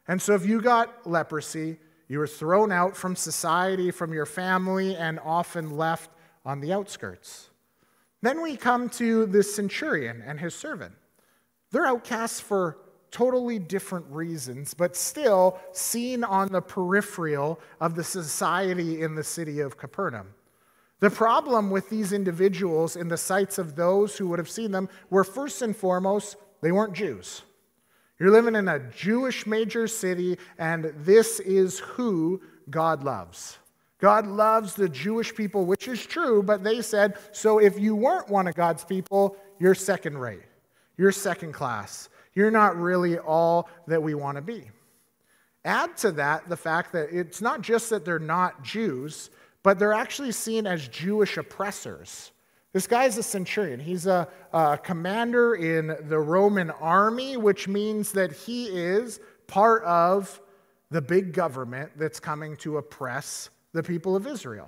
And 0.08 0.22
so 0.22 0.34
if 0.34 0.46
you 0.46 0.62
got 0.62 1.08
leprosy, 1.08 1.78
you 2.08 2.20
were 2.20 2.28
thrown 2.28 2.72
out 2.72 2.96
from 2.96 3.16
society, 3.16 3.92
from 3.92 4.14
your 4.14 4.26
family, 4.26 4.96
and 4.96 5.20
often 5.20 5.76
left 5.76 6.12
on 6.46 6.60
the 6.60 6.72
outskirts. 6.72 7.50
Then 8.22 8.42
we 8.42 8.56
come 8.56 8.90
to 8.90 9.26
the 9.26 9.44
centurion 9.44 10.24
and 10.26 10.40
his 10.40 10.54
servant. 10.56 10.94
They're 11.72 11.88
outcasts 11.88 12.40
for 12.40 12.78
totally 13.12 13.60
different 13.60 14.06
reasons, 14.10 14.74
but 14.74 14.96
still 14.96 15.58
seen 15.72 16.24
on 16.24 16.52
the 16.52 16.62
peripheral 16.62 17.60
of 17.80 17.96
the 17.96 18.04
society 18.04 19.02
in 19.02 19.16
the 19.16 19.24
city 19.24 19.60
of 19.60 19.78
Capernaum. 19.78 20.28
The 21.00 21.10
problem 21.10 21.70
with 21.70 21.90
these 21.90 22.14
individuals 22.14 22.96
in 22.96 23.08
the 23.08 23.18
sights 23.18 23.58
of 23.58 23.76
those 23.76 24.18
who 24.18 24.28
would 24.28 24.40
have 24.40 24.50
seen 24.50 24.72
them 24.72 24.90
were 25.10 25.24
first 25.24 25.62
and 25.62 25.76
foremost, 25.76 26.36
they 26.62 26.72
weren't 26.72 26.94
Jews. 26.94 27.42
You're 28.20 28.32
living 28.32 28.56
in 28.56 28.68
a 28.68 28.80
Jewish 28.80 29.46
major 29.46 29.88
city, 29.88 30.38
and 30.58 30.94
this 30.98 31.40
is 31.42 31.80
who 31.80 32.42
God 32.70 33.04
loves. 33.04 33.58
God 34.00 34.28
loves 34.28 34.74
the 34.74 34.90
Jewish 34.90 35.34
people, 35.34 35.66
which 35.66 35.88
is 35.88 36.06
true, 36.06 36.44
but 36.44 36.64
they 36.64 36.82
said, 36.82 37.18
so 37.32 37.60
if 37.60 37.80
you 37.80 37.96
weren't 37.96 38.30
one 38.30 38.48
of 38.48 38.56
God's 38.56 38.86
people, 38.86 39.38
you're 39.60 39.76
second 39.76 40.18
rate, 40.18 40.44
you're 40.98 41.12
second 41.12 41.54
class, 41.54 42.10
you're 42.34 42.52
not 42.52 42.78
really 42.78 43.18
all 43.18 43.70
that 43.88 44.02
we 44.02 44.14
want 44.14 44.38
to 44.38 44.42
be. 44.42 44.70
Add 45.64 45.98
to 45.98 46.12
that 46.14 46.48
the 46.48 46.58
fact 46.58 46.92
that 46.94 47.10
it's 47.12 47.42
not 47.42 47.62
just 47.62 47.90
that 47.90 48.06
they're 48.06 48.20
not 48.20 48.64
Jews, 48.64 49.30
but 49.64 49.80
they're 49.80 49.94
actually 49.94 50.32
seen 50.32 50.68
as 50.68 50.88
Jewish 50.88 51.38
oppressors. 51.38 52.32
This 52.75 52.88
guy's 52.88 53.17
a 53.17 53.24
centurion. 53.24 53.79
He's 53.79 54.05
a, 54.05 54.27
a, 54.51 54.77
commander 54.77 55.55
in 55.55 55.96
the 56.10 56.20
Roman 56.20 56.72
army, 56.72 57.38
which 57.38 57.70
means 57.70 58.12
that 58.12 58.34
he 58.34 58.65
is 58.65 59.22
part 59.48 59.82
of 59.86 60.41
the 60.91 61.01
big 61.01 61.32
government 61.32 61.94
that's 61.96 62.20
coming 62.20 62.58
to 62.58 62.75
oppress 62.75 63.50
the 63.72 63.82
people 63.82 64.17
of 64.17 64.27
Israel. 64.27 64.67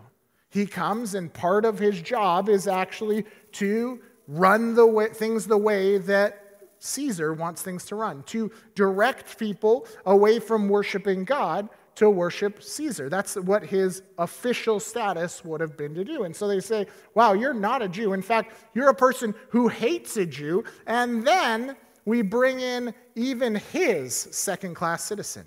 He 0.50 0.66
comes, 0.66 1.16
and 1.16 1.34
part 1.34 1.66
of 1.66 1.80
his 1.80 2.00
job 2.00 2.48
is 2.48 2.66
actually 2.66 3.26
to 3.52 4.00
run 4.30 4.74
the 4.74 4.88
way, 4.88 5.10
things 5.10 5.46
the 5.46 5.58
way 5.58 5.98
that 5.98 6.70
Caesar 6.80 7.34
wants 7.34 7.62
things 7.62 7.84
to 7.88 7.96
run, 7.96 8.24
to 8.28 8.50
direct 8.74 9.38
people 9.38 9.86
away 10.06 10.40
from 10.40 10.70
worshiping 10.70 11.26
God 11.26 11.68
to 11.98 12.10
worship 12.12 12.62
Caesar. 12.62 13.10
That's 13.10 13.36
what 13.36 13.64
his 13.64 14.04
official 14.20 14.80
status 14.80 15.44
would 15.44 15.60
have 15.62 15.76
been 15.76 15.96
to 15.96 16.04
do. 16.04 16.24
And 16.24 16.36
so 16.36 16.48
they 16.48 16.60
say, 16.60 16.86
wow, 17.16 17.34
you're 17.34 17.56
not 17.56 17.82
a 17.82 17.88
Jew. 17.88 18.14
In 18.14 18.22
fact, 18.22 18.54
you're 18.76 18.90
a 18.90 18.96
person 18.96 19.34
who 19.50 19.68
hates 19.68 20.16
a 20.16 20.26
Jew. 20.26 20.64
And 20.86 21.26
then 21.26 21.76
we 22.06 22.22
bring 22.22 22.60
in 22.60 22.94
even 23.16 23.56
his 23.56 24.14
second 24.16 24.76
class 24.76 25.04
citizen. 25.04 25.46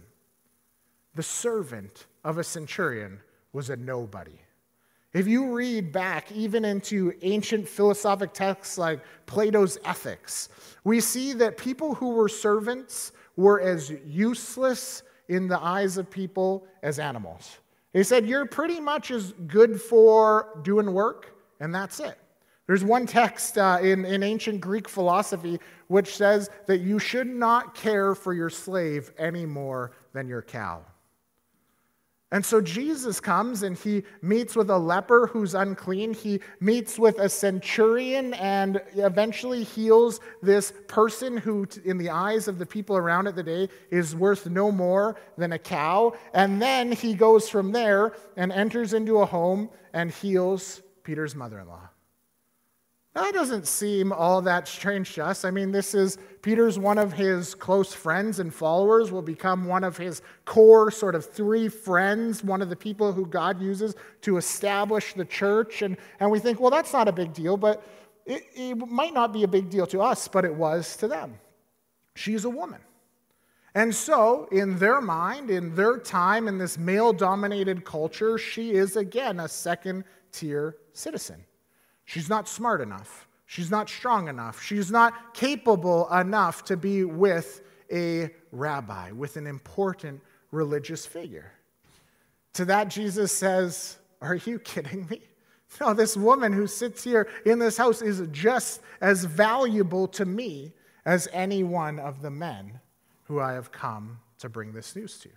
The 1.14 1.22
servant 1.22 2.06
of 2.24 2.38
a 2.38 2.44
centurion 2.44 3.20
was 3.52 3.70
a 3.70 3.76
nobody. 3.76 4.40
If 5.12 5.28
you 5.28 5.52
read 5.52 5.92
back 5.92 6.32
even 6.32 6.64
into 6.64 7.12
ancient 7.22 7.68
philosophic 7.68 8.32
texts 8.32 8.76
like 8.76 9.00
Plato's 9.26 9.78
Ethics, 9.84 10.48
we 10.82 10.98
see 10.98 11.32
that 11.34 11.56
people 11.56 11.94
who 11.94 12.10
were 12.10 12.28
servants 12.28 13.12
were 13.36 13.60
as 13.60 13.90
useless 14.04 15.04
in 15.30 15.46
the 15.46 15.58
eyes 15.58 15.96
of 15.96 16.10
people 16.10 16.66
as 16.82 16.98
animals. 16.98 17.58
He 17.92 18.02
said, 18.02 18.26
You're 18.26 18.46
pretty 18.46 18.80
much 18.80 19.10
as 19.10 19.32
good 19.46 19.80
for 19.80 20.60
doing 20.62 20.92
work, 20.92 21.36
and 21.60 21.74
that's 21.74 22.00
it. 22.00 22.18
There's 22.66 22.84
one 22.84 23.06
text 23.06 23.56
uh, 23.56 23.78
in, 23.80 24.04
in 24.04 24.22
ancient 24.22 24.60
Greek 24.60 24.88
philosophy 24.88 25.58
which 25.88 26.14
says 26.16 26.50
that 26.66 26.78
you 26.78 26.98
should 26.98 27.26
not 27.26 27.74
care 27.74 28.14
for 28.14 28.32
your 28.32 28.50
slave 28.50 29.12
any 29.18 29.46
more 29.46 29.92
than 30.12 30.28
your 30.28 30.42
cow. 30.42 30.82
And 32.32 32.44
so 32.44 32.60
Jesus 32.60 33.18
comes 33.18 33.64
and 33.64 33.76
he 33.76 34.04
meets 34.22 34.54
with 34.54 34.70
a 34.70 34.78
leper 34.78 35.26
who's 35.26 35.54
unclean. 35.54 36.14
He 36.14 36.40
meets 36.60 36.96
with 36.96 37.18
a 37.18 37.28
centurion 37.28 38.34
and 38.34 38.80
eventually 38.94 39.64
heals 39.64 40.20
this 40.40 40.72
person 40.86 41.36
who, 41.36 41.66
in 41.84 41.98
the 41.98 42.10
eyes 42.10 42.46
of 42.46 42.58
the 42.58 42.66
people 42.66 42.96
around 42.96 43.26
at 43.26 43.34
the 43.34 43.42
day, 43.42 43.68
is 43.90 44.14
worth 44.14 44.46
no 44.48 44.70
more 44.70 45.16
than 45.36 45.52
a 45.52 45.58
cow. 45.58 46.12
And 46.32 46.62
then 46.62 46.92
he 46.92 47.14
goes 47.14 47.48
from 47.48 47.72
there 47.72 48.12
and 48.36 48.52
enters 48.52 48.92
into 48.92 49.18
a 49.18 49.26
home 49.26 49.68
and 49.92 50.10
heals 50.10 50.82
Peter's 51.02 51.34
mother 51.34 51.58
in 51.58 51.66
law. 51.66 51.88
That 53.20 53.34
doesn't 53.34 53.66
seem 53.66 54.12
all 54.12 54.40
that 54.40 54.66
strange 54.66 55.12
to 55.16 55.26
us. 55.26 55.44
I 55.44 55.50
mean, 55.50 55.72
this 55.72 55.94
is 55.94 56.16
Peter's 56.40 56.78
one 56.78 56.96
of 56.96 57.12
his 57.12 57.54
close 57.54 57.92
friends 57.92 58.38
and 58.38 58.52
followers, 58.52 59.12
will 59.12 59.20
become 59.20 59.66
one 59.66 59.84
of 59.84 59.98
his 59.98 60.22
core 60.46 60.90
sort 60.90 61.14
of 61.14 61.26
three 61.26 61.68
friends, 61.68 62.42
one 62.42 62.62
of 62.62 62.70
the 62.70 62.76
people 62.76 63.12
who 63.12 63.26
God 63.26 63.60
uses 63.60 63.94
to 64.22 64.38
establish 64.38 65.12
the 65.12 65.26
church. 65.26 65.82
And, 65.82 65.98
and 66.18 66.30
we 66.30 66.38
think, 66.38 66.60
well, 66.60 66.70
that's 66.70 66.94
not 66.94 67.08
a 67.08 67.12
big 67.12 67.34
deal, 67.34 67.58
but 67.58 67.86
it, 68.24 68.42
it 68.54 68.78
might 68.88 69.12
not 69.12 69.34
be 69.34 69.42
a 69.42 69.48
big 69.48 69.68
deal 69.68 69.86
to 69.88 70.00
us, 70.00 70.26
but 70.26 70.46
it 70.46 70.54
was 70.54 70.96
to 70.96 71.06
them. 71.06 71.38
She's 72.16 72.46
a 72.46 72.50
woman. 72.50 72.80
And 73.74 73.94
so, 73.94 74.48
in 74.50 74.78
their 74.78 75.02
mind, 75.02 75.50
in 75.50 75.74
their 75.74 75.98
time, 75.98 76.48
in 76.48 76.56
this 76.56 76.78
male 76.78 77.12
dominated 77.12 77.84
culture, 77.84 78.38
she 78.38 78.72
is 78.72 78.96
again 78.96 79.40
a 79.40 79.48
second 79.48 80.04
tier 80.32 80.76
citizen. 80.94 81.44
She's 82.10 82.28
not 82.28 82.48
smart 82.48 82.80
enough. 82.80 83.28
She's 83.46 83.70
not 83.70 83.88
strong 83.88 84.26
enough. 84.26 84.60
She's 84.60 84.90
not 84.90 85.32
capable 85.32 86.12
enough 86.12 86.64
to 86.64 86.76
be 86.76 87.04
with 87.04 87.62
a 87.88 88.30
rabbi, 88.50 89.12
with 89.12 89.36
an 89.36 89.46
important 89.46 90.20
religious 90.50 91.06
figure. 91.06 91.52
To 92.54 92.64
that, 92.64 92.88
Jesus 92.88 93.30
says, 93.30 93.98
Are 94.20 94.34
you 94.34 94.58
kidding 94.64 95.06
me? 95.08 95.22
No, 95.80 95.94
this 95.94 96.16
woman 96.16 96.52
who 96.52 96.66
sits 96.66 97.04
here 97.04 97.28
in 97.46 97.60
this 97.60 97.76
house 97.76 98.02
is 98.02 98.26
just 98.32 98.80
as 99.00 99.24
valuable 99.24 100.08
to 100.08 100.24
me 100.24 100.72
as 101.04 101.28
any 101.32 101.62
one 101.62 102.00
of 102.00 102.22
the 102.22 102.30
men 102.30 102.80
who 103.22 103.38
I 103.38 103.52
have 103.52 103.70
come 103.70 104.18
to 104.40 104.48
bring 104.48 104.72
this 104.72 104.96
news 104.96 105.16
to. 105.20 105.28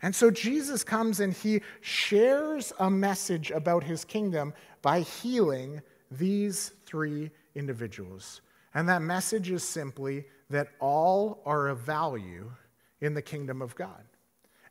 And 0.00 0.14
so 0.14 0.30
Jesus 0.30 0.82
comes 0.82 1.20
and 1.20 1.34
he 1.34 1.60
shares 1.82 2.72
a 2.78 2.90
message 2.90 3.50
about 3.50 3.84
his 3.84 4.06
kingdom 4.06 4.54
by 4.80 5.00
healing 5.00 5.82
these 6.10 6.72
three 6.86 7.30
individuals. 7.54 8.40
And 8.74 8.88
that 8.88 9.02
message 9.02 9.50
is 9.50 9.64
simply 9.64 10.26
that 10.50 10.68
all 10.80 11.42
are 11.44 11.68
of 11.68 11.80
value 11.80 12.50
in 13.00 13.14
the 13.14 13.22
kingdom 13.22 13.62
of 13.62 13.74
God. 13.74 14.04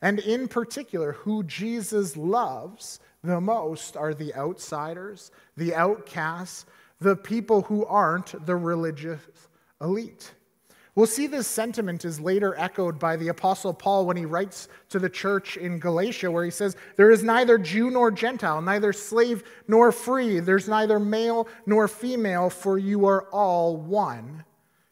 And 0.02 0.20
in 0.20 0.48
particular, 0.48 1.14
who 1.14 1.44
Jesus 1.44 2.16
loves 2.16 3.00
the 3.24 3.42
most 3.42 3.98
are 3.98 4.14
the 4.14 4.34
outsiders, 4.36 5.32
the 5.56 5.74
outcasts, 5.74 6.66
the 7.00 7.16
people 7.16 7.64
who 7.64 7.86
aren't 7.86 8.46
the 8.46 8.56
religious 8.56 9.20
elite. 9.82 10.32
We'll 10.98 11.06
see 11.06 11.28
this 11.28 11.46
sentiment 11.46 12.06
is 12.06 12.20
later 12.20 12.56
echoed 12.58 12.98
by 12.98 13.18
the 13.18 13.28
Apostle 13.28 13.72
Paul 13.72 14.08
when 14.08 14.18
he 14.18 14.26
writes 14.26 14.68
to 14.90 14.98
the 14.98 15.12
church 15.12 15.56
in 15.56 15.78
Galatia, 15.78 16.32
where 16.32 16.44
he 16.44 16.50
says, 16.50 16.76
There 16.96 17.12
is 17.12 17.22
neither 17.22 17.60
Jew 17.60 17.92
nor 17.92 18.10
Gentile, 18.10 18.64
neither 18.64 18.92
slave 18.92 19.44
nor 19.68 19.92
free, 19.92 20.40
there's 20.40 20.68
neither 20.68 21.00
male 21.00 21.48
nor 21.68 21.88
female, 21.88 22.50
for 22.50 22.80
you 22.80 23.06
are 23.06 23.30
all 23.32 23.78
one 23.78 24.44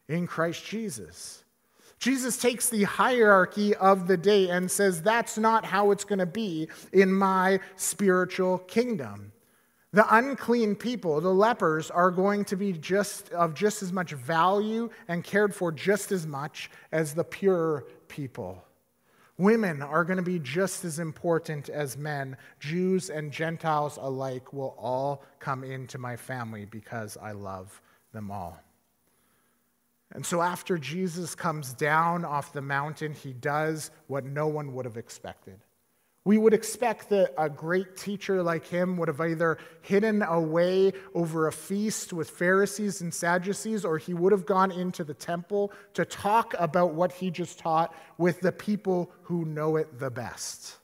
in 0.07 0.27
Christ 0.27 0.63
Jesus. 0.63 1.43
Jesus 1.97 2.38
takes 2.38 2.69
the 2.69 2.83
hierarchy 2.83 3.74
of 3.74 4.05
the 4.05 4.17
day 4.17 4.50
and 4.51 4.69
says, 4.69 5.01
That's 5.01 5.39
not 5.39 5.65
how 5.65 5.89
it's 5.89 6.03
going 6.03 6.19
to 6.19 6.27
be 6.27 6.69
in 6.93 7.12
my 7.12 7.59
spiritual 7.77 8.59
kingdom. 8.59 9.31
The 9.92 10.15
unclean 10.15 10.75
people, 10.75 11.22
the 11.22 11.34
lepers, 11.34 11.89
are 11.89 12.12
going 12.12 12.44
to 12.46 12.58
be 12.58 12.74
just 12.74 13.30
of 13.30 13.54
just 13.54 13.82
as 13.82 13.94
much 13.94 14.12
value 14.12 14.89
and 15.08 15.24
cared 15.24 15.56
for 15.56 15.72
just 15.72 16.12
as 16.12 16.27
much 16.27 16.70
as 16.92 17.13
the 17.13 17.24
pure 17.24 17.86
people. 18.08 18.63
Women 19.38 19.82
are 19.82 20.06
going 20.06 20.18
to 20.18 20.24
be 20.24 20.39
just 20.39 20.86
as 20.86 21.00
important 21.00 21.68
as 21.68 21.98
men. 21.98 22.38
Jews 22.60 23.10
and 23.10 23.32
Gentiles 23.32 23.98
alike 24.01 24.54
will 24.54 24.75
all 24.77 25.24
come 25.39 25.63
into 25.63 25.98
my 25.98 26.15
family 26.15 26.65
because 26.65 27.18
I 27.22 27.34
love 27.34 27.82
them 28.13 28.32
all. 28.32 28.58
And 30.13 30.25
so, 30.25 30.42
after 30.42 30.77
Jesus 30.77 31.36
comes 31.36 31.74
down 31.74 32.24
off 32.24 32.54
the 32.54 32.62
mountain, 32.62 33.13
he 33.13 33.34
does 33.34 33.92
what 34.08 34.24
no 34.24 34.48
one 34.48 34.74
would 34.74 34.86
have 34.86 34.98
expected. 34.98 35.60
We 36.25 36.39
would 36.39 36.55
expect 36.55 37.10
that 37.10 37.34
a 37.38 37.48
great 37.48 37.96
teacher 37.96 38.41
like 38.41 38.65
him 38.65 38.98
would 38.98 39.08
have 39.08 39.22
either 39.22 39.60
hidden 39.84 40.24
away 40.24 40.91
over 41.13 41.48
a 41.48 41.51
feast 41.51 42.13
with 42.13 42.32
Pharisees 42.32 43.01
and 43.01 43.13
Sadducees, 43.13 43.86
or 43.86 44.00
he 44.00 44.15
would 44.15 44.32
have 44.32 44.48
gone 44.48 44.72
into 44.72 45.03
the 45.03 45.13
temple 45.13 45.72
to 45.94 46.03
talk 46.03 46.55
about 46.58 46.96
what 46.96 47.12
he 47.12 47.29
just 47.29 47.60
taught 47.60 47.94
with 48.17 48.39
the 48.41 48.51
people 48.51 49.12
who 49.22 49.46
know 49.46 49.75
it 49.75 50.00
the 50.00 50.10
best. 50.10 50.77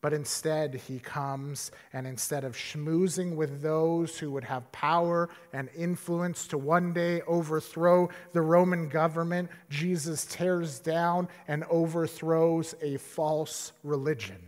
But 0.00 0.12
instead, 0.12 0.74
he 0.74 1.00
comes 1.00 1.72
and 1.92 2.06
instead 2.06 2.44
of 2.44 2.56
schmoozing 2.56 3.34
with 3.34 3.62
those 3.62 4.16
who 4.16 4.30
would 4.30 4.44
have 4.44 4.70
power 4.70 5.28
and 5.52 5.68
influence 5.76 6.46
to 6.48 6.58
one 6.58 6.92
day 6.92 7.20
overthrow 7.22 8.08
the 8.32 8.40
Roman 8.40 8.88
government, 8.88 9.50
Jesus 9.70 10.24
tears 10.24 10.78
down 10.78 11.28
and 11.48 11.64
overthrows 11.64 12.76
a 12.80 12.96
false 12.98 13.72
religion 13.82 14.40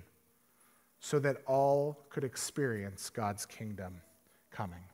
so 1.01 1.19
that 1.19 1.39
all 1.47 1.99
could 2.11 2.23
experience 2.23 3.11
God's 3.11 3.45
kingdom 3.45 4.03
coming. 4.53 4.85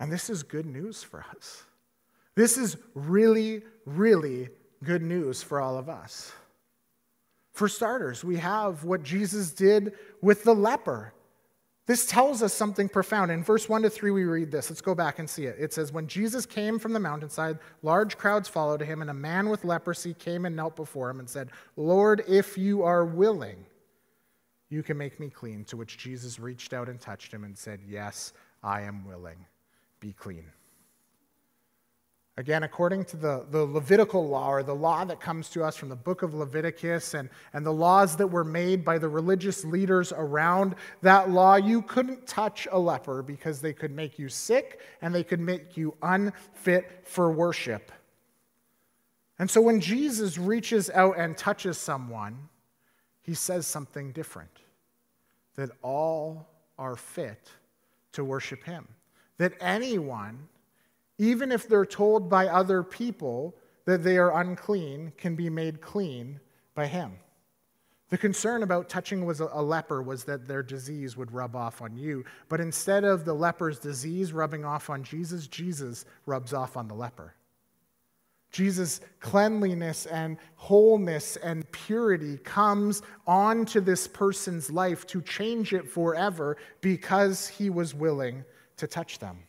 And 0.00 0.10
this 0.10 0.28
is 0.30 0.42
good 0.42 0.66
news 0.66 1.02
for 1.02 1.24
us. 1.36 1.62
This 2.34 2.58
is 2.58 2.76
really, 2.94 3.62
really 3.84 4.48
good 4.82 5.02
news 5.02 5.42
for 5.42 5.60
all 5.60 5.78
of 5.78 5.88
us. 5.88 6.32
For 7.56 7.68
starters, 7.68 8.22
we 8.22 8.36
have 8.36 8.84
what 8.84 9.02
Jesus 9.02 9.50
did 9.50 9.94
with 10.20 10.44
the 10.44 10.54
leper. 10.54 11.14
This 11.86 12.04
tells 12.04 12.42
us 12.42 12.52
something 12.52 12.86
profound. 12.86 13.30
In 13.30 13.42
verse 13.42 13.66
1 13.66 13.80
to 13.80 13.88
3, 13.88 14.10
we 14.10 14.24
read 14.24 14.50
this. 14.50 14.68
Let's 14.68 14.82
go 14.82 14.94
back 14.94 15.18
and 15.20 15.30
see 15.30 15.46
it. 15.46 15.56
It 15.58 15.72
says, 15.72 15.90
When 15.90 16.06
Jesus 16.06 16.44
came 16.44 16.78
from 16.78 16.92
the 16.92 17.00
mountainside, 17.00 17.58
large 17.80 18.18
crowds 18.18 18.46
followed 18.46 18.82
him, 18.82 19.00
and 19.00 19.08
a 19.08 19.14
man 19.14 19.48
with 19.48 19.64
leprosy 19.64 20.12
came 20.12 20.44
and 20.44 20.54
knelt 20.54 20.76
before 20.76 21.08
him 21.08 21.18
and 21.18 21.30
said, 21.30 21.48
Lord, 21.76 22.24
if 22.28 22.58
you 22.58 22.82
are 22.82 23.06
willing, 23.06 23.64
you 24.68 24.82
can 24.82 24.98
make 24.98 25.18
me 25.18 25.30
clean. 25.30 25.64
To 25.64 25.78
which 25.78 25.96
Jesus 25.96 26.38
reached 26.38 26.74
out 26.74 26.90
and 26.90 27.00
touched 27.00 27.32
him 27.32 27.42
and 27.42 27.56
said, 27.56 27.80
Yes, 27.88 28.34
I 28.62 28.82
am 28.82 29.06
willing. 29.06 29.46
Be 29.98 30.12
clean. 30.12 30.44
Again, 32.38 32.64
according 32.64 33.06
to 33.06 33.16
the, 33.16 33.46
the 33.50 33.64
Levitical 33.64 34.28
law, 34.28 34.50
or 34.50 34.62
the 34.62 34.74
law 34.74 35.06
that 35.06 35.20
comes 35.20 35.48
to 35.50 35.64
us 35.64 35.74
from 35.74 35.88
the 35.88 35.96
book 35.96 36.20
of 36.20 36.34
Leviticus, 36.34 37.14
and, 37.14 37.30
and 37.54 37.64
the 37.64 37.72
laws 37.72 38.14
that 38.16 38.26
were 38.26 38.44
made 38.44 38.84
by 38.84 38.98
the 38.98 39.08
religious 39.08 39.64
leaders 39.64 40.12
around 40.14 40.74
that 41.00 41.30
law, 41.30 41.56
you 41.56 41.80
couldn't 41.80 42.26
touch 42.26 42.68
a 42.70 42.78
leper 42.78 43.22
because 43.22 43.62
they 43.62 43.72
could 43.72 43.90
make 43.90 44.18
you 44.18 44.28
sick 44.28 44.80
and 45.00 45.14
they 45.14 45.24
could 45.24 45.40
make 45.40 45.78
you 45.78 45.96
unfit 46.02 47.00
for 47.04 47.32
worship. 47.32 47.90
And 49.38 49.50
so 49.50 49.62
when 49.62 49.80
Jesus 49.80 50.36
reaches 50.36 50.90
out 50.90 51.18
and 51.18 51.38
touches 51.38 51.78
someone, 51.78 52.50
he 53.22 53.32
says 53.32 53.66
something 53.66 54.12
different 54.12 54.50
that 55.56 55.70
all 55.80 56.48
are 56.78 56.96
fit 56.96 57.50
to 58.12 58.24
worship 58.24 58.62
him, 58.62 58.86
that 59.38 59.54
anyone 59.58 60.48
even 61.18 61.52
if 61.52 61.68
they're 61.68 61.86
told 61.86 62.28
by 62.28 62.46
other 62.46 62.82
people 62.82 63.54
that 63.84 64.02
they 64.02 64.18
are 64.18 64.40
unclean, 64.40 65.12
can 65.16 65.36
be 65.36 65.48
made 65.48 65.80
clean 65.80 66.40
by 66.74 66.86
him. 66.86 67.12
The 68.08 68.18
concern 68.18 68.62
about 68.62 68.88
touching 68.88 69.24
was 69.24 69.40
a 69.40 69.46
leper 69.46 70.00
was 70.00 70.24
that 70.24 70.46
their 70.46 70.62
disease 70.62 71.16
would 71.16 71.32
rub 71.32 71.56
off 71.56 71.82
on 71.82 71.96
you. 71.96 72.24
But 72.48 72.60
instead 72.60 73.02
of 73.02 73.24
the 73.24 73.34
leper's 73.34 73.80
disease 73.80 74.32
rubbing 74.32 74.64
off 74.64 74.90
on 74.90 75.02
Jesus, 75.02 75.48
Jesus 75.48 76.04
rubs 76.24 76.52
off 76.52 76.76
on 76.76 76.86
the 76.86 76.94
leper. 76.94 77.34
Jesus' 78.52 79.00
cleanliness 79.18 80.06
and 80.06 80.38
wholeness 80.54 81.36
and 81.36 81.70
purity 81.72 82.38
comes 82.38 83.02
onto 83.26 83.80
this 83.80 84.06
person's 84.06 84.70
life 84.70 85.04
to 85.08 85.20
change 85.20 85.72
it 85.72 85.88
forever 85.88 86.56
because 86.80 87.48
he 87.48 87.70
was 87.70 87.92
willing 87.92 88.44
to 88.76 88.86
touch 88.86 89.18
them. 89.18 89.40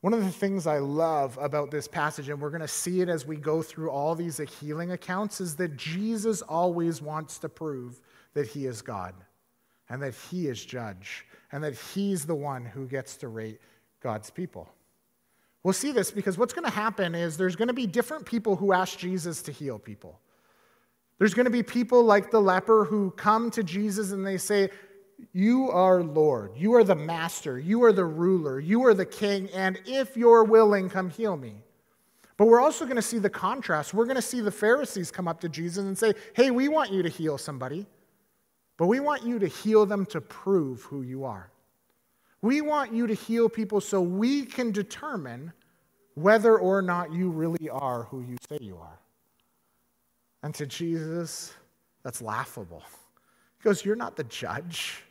One 0.00 0.14
of 0.14 0.24
the 0.24 0.30
things 0.30 0.66
I 0.66 0.78
love 0.78 1.36
about 1.40 1.70
this 1.70 1.88
passage, 1.88 2.28
and 2.28 2.40
we're 2.40 2.50
going 2.50 2.60
to 2.60 2.68
see 2.68 3.00
it 3.00 3.08
as 3.08 3.26
we 3.26 3.36
go 3.36 3.62
through 3.62 3.90
all 3.90 4.14
these 4.14 4.38
healing 4.60 4.92
accounts, 4.92 5.40
is 5.40 5.56
that 5.56 5.76
Jesus 5.76 6.40
always 6.42 7.02
wants 7.02 7.38
to 7.38 7.48
prove 7.48 8.00
that 8.34 8.46
he 8.46 8.66
is 8.66 8.80
God 8.80 9.14
and 9.88 10.00
that 10.02 10.14
he 10.30 10.46
is 10.46 10.64
judge 10.64 11.26
and 11.50 11.64
that 11.64 11.74
he's 11.74 12.24
the 12.26 12.34
one 12.34 12.64
who 12.64 12.86
gets 12.86 13.16
to 13.16 13.28
rate 13.28 13.60
God's 14.00 14.30
people. 14.30 14.68
We'll 15.64 15.74
see 15.74 15.90
this 15.90 16.12
because 16.12 16.38
what's 16.38 16.52
going 16.52 16.64
to 16.64 16.70
happen 16.70 17.16
is 17.16 17.36
there's 17.36 17.56
going 17.56 17.68
to 17.68 17.74
be 17.74 17.86
different 17.86 18.24
people 18.24 18.54
who 18.54 18.72
ask 18.72 18.98
Jesus 18.98 19.42
to 19.42 19.52
heal 19.52 19.78
people. 19.78 20.20
There's 21.18 21.34
going 21.34 21.46
to 21.46 21.50
be 21.50 21.64
people 21.64 22.04
like 22.04 22.30
the 22.30 22.40
leper 22.40 22.84
who 22.84 23.10
come 23.10 23.50
to 23.50 23.64
Jesus 23.64 24.12
and 24.12 24.24
they 24.24 24.38
say, 24.38 24.70
you 25.32 25.70
are 25.70 26.02
Lord. 26.02 26.52
You 26.56 26.74
are 26.74 26.84
the 26.84 26.94
master. 26.94 27.58
You 27.58 27.82
are 27.84 27.92
the 27.92 28.04
ruler. 28.04 28.60
You 28.60 28.84
are 28.86 28.94
the 28.94 29.06
king. 29.06 29.48
And 29.54 29.80
if 29.86 30.16
you're 30.16 30.44
willing, 30.44 30.88
come 30.88 31.10
heal 31.10 31.36
me. 31.36 31.54
But 32.36 32.46
we're 32.46 32.60
also 32.60 32.84
going 32.84 32.96
to 32.96 33.02
see 33.02 33.18
the 33.18 33.30
contrast. 33.30 33.92
We're 33.92 34.04
going 34.04 34.16
to 34.16 34.22
see 34.22 34.40
the 34.40 34.50
Pharisees 34.50 35.10
come 35.10 35.26
up 35.26 35.40
to 35.40 35.48
Jesus 35.48 35.84
and 35.84 35.98
say, 35.98 36.14
Hey, 36.34 36.50
we 36.50 36.68
want 36.68 36.92
you 36.92 37.02
to 37.02 37.08
heal 37.08 37.36
somebody, 37.36 37.86
but 38.76 38.86
we 38.86 39.00
want 39.00 39.24
you 39.24 39.40
to 39.40 39.46
heal 39.48 39.84
them 39.86 40.06
to 40.06 40.20
prove 40.20 40.82
who 40.82 41.02
you 41.02 41.24
are. 41.24 41.50
We 42.40 42.60
want 42.60 42.92
you 42.92 43.08
to 43.08 43.14
heal 43.14 43.48
people 43.48 43.80
so 43.80 44.00
we 44.00 44.44
can 44.44 44.70
determine 44.70 45.52
whether 46.14 46.56
or 46.58 46.80
not 46.80 47.12
you 47.12 47.30
really 47.30 47.68
are 47.68 48.04
who 48.04 48.20
you 48.22 48.36
say 48.48 48.58
you 48.60 48.76
are. 48.76 48.98
And 50.44 50.54
to 50.54 50.66
Jesus, 50.66 51.52
that's 52.04 52.22
laughable. 52.22 52.84
He 53.58 53.64
goes, 53.64 53.84
You're 53.84 53.96
not 53.96 54.14
the 54.14 54.24
judge. 54.24 55.02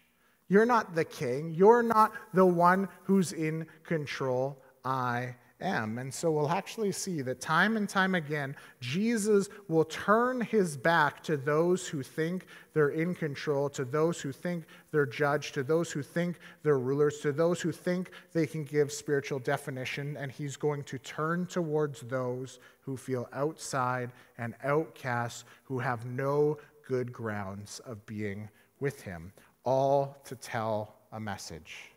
You're 0.49 0.65
not 0.65 0.95
the 0.95 1.05
king. 1.05 1.53
You're 1.53 1.83
not 1.83 2.13
the 2.33 2.45
one 2.45 2.88
who's 3.03 3.33
in 3.33 3.67
control. 3.83 4.62
I 4.86 5.36
am. 5.60 5.97
And 5.97 6.13
so 6.13 6.31
we'll 6.31 6.49
actually 6.49 6.91
see 6.91 7.21
that 7.21 7.41
time 7.41 7.77
and 7.77 7.89
time 7.89 8.15
again, 8.15 8.55
Jesus 8.79 9.49
will 9.67 9.86
turn 9.86 10.41
his 10.41 10.77
back 10.77 11.23
to 11.23 11.38
those 11.38 11.88
who 11.88 12.03
think 12.03 12.45
they're 12.73 12.89
in 12.89 13.15
control, 13.15 13.69
to 13.69 13.83
those 13.83 14.21
who 14.21 14.31
think 14.31 14.65
they're 14.91 15.05
judged, 15.05 15.55
to 15.55 15.63
those 15.63 15.91
who 15.91 16.03
think 16.03 16.39
they're 16.63 16.79
rulers, 16.79 17.19
to 17.19 17.31
those 17.31 17.60
who 17.62 17.71
think 17.71 18.12
they 18.33 18.45
can 18.45 18.63
give 18.63 18.91
spiritual 18.91 19.39
definition. 19.39 20.15
And 20.17 20.31
he's 20.31 20.55
going 20.55 20.83
to 20.83 20.99
turn 20.99 21.47
towards 21.47 22.01
those 22.01 22.60
who 22.81 22.95
feel 22.95 23.27
outside 23.33 24.12
and 24.38 24.53
outcast, 24.63 25.45
who 25.63 25.79
have 25.79 26.05
no 26.05 26.57
good 26.88 27.12
grounds 27.12 27.79
of 27.86 28.05
being 28.05 28.49
with 28.79 29.01
him 29.01 29.33
all 29.67 30.15
to 30.23 30.34
tell 30.34 30.95
a 31.12 31.19
message. 31.19 31.91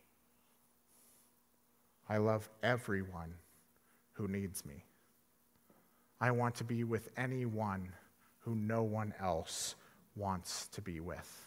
I 2.08 2.16
love 2.16 2.50
everyone 2.64 3.32
who 4.14 4.26
needs 4.26 4.66
me. 4.66 4.84
I 6.20 6.32
want 6.32 6.56
to 6.56 6.64
be 6.64 6.82
with 6.82 7.10
anyone 7.16 7.92
who 8.40 8.56
no 8.56 8.82
one 8.82 9.14
else 9.20 9.76
wants 10.16 10.66
to 10.72 10.82
be 10.82 10.98
with. 10.98 11.46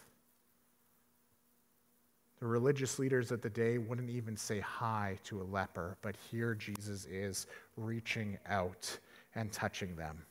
The 2.40 2.46
religious 2.46 2.98
leaders 2.98 3.30
of 3.30 3.42
the 3.42 3.50
day 3.50 3.76
wouldn't 3.76 4.08
even 4.08 4.34
say 4.34 4.60
hi 4.60 5.18
to 5.24 5.42
a 5.42 5.44
leper, 5.44 5.98
but 6.00 6.16
here 6.30 6.54
Jesus 6.54 7.04
is 7.04 7.46
reaching 7.76 8.38
out 8.48 8.98
and 9.34 9.52
touching 9.52 9.94
them. 9.94 10.22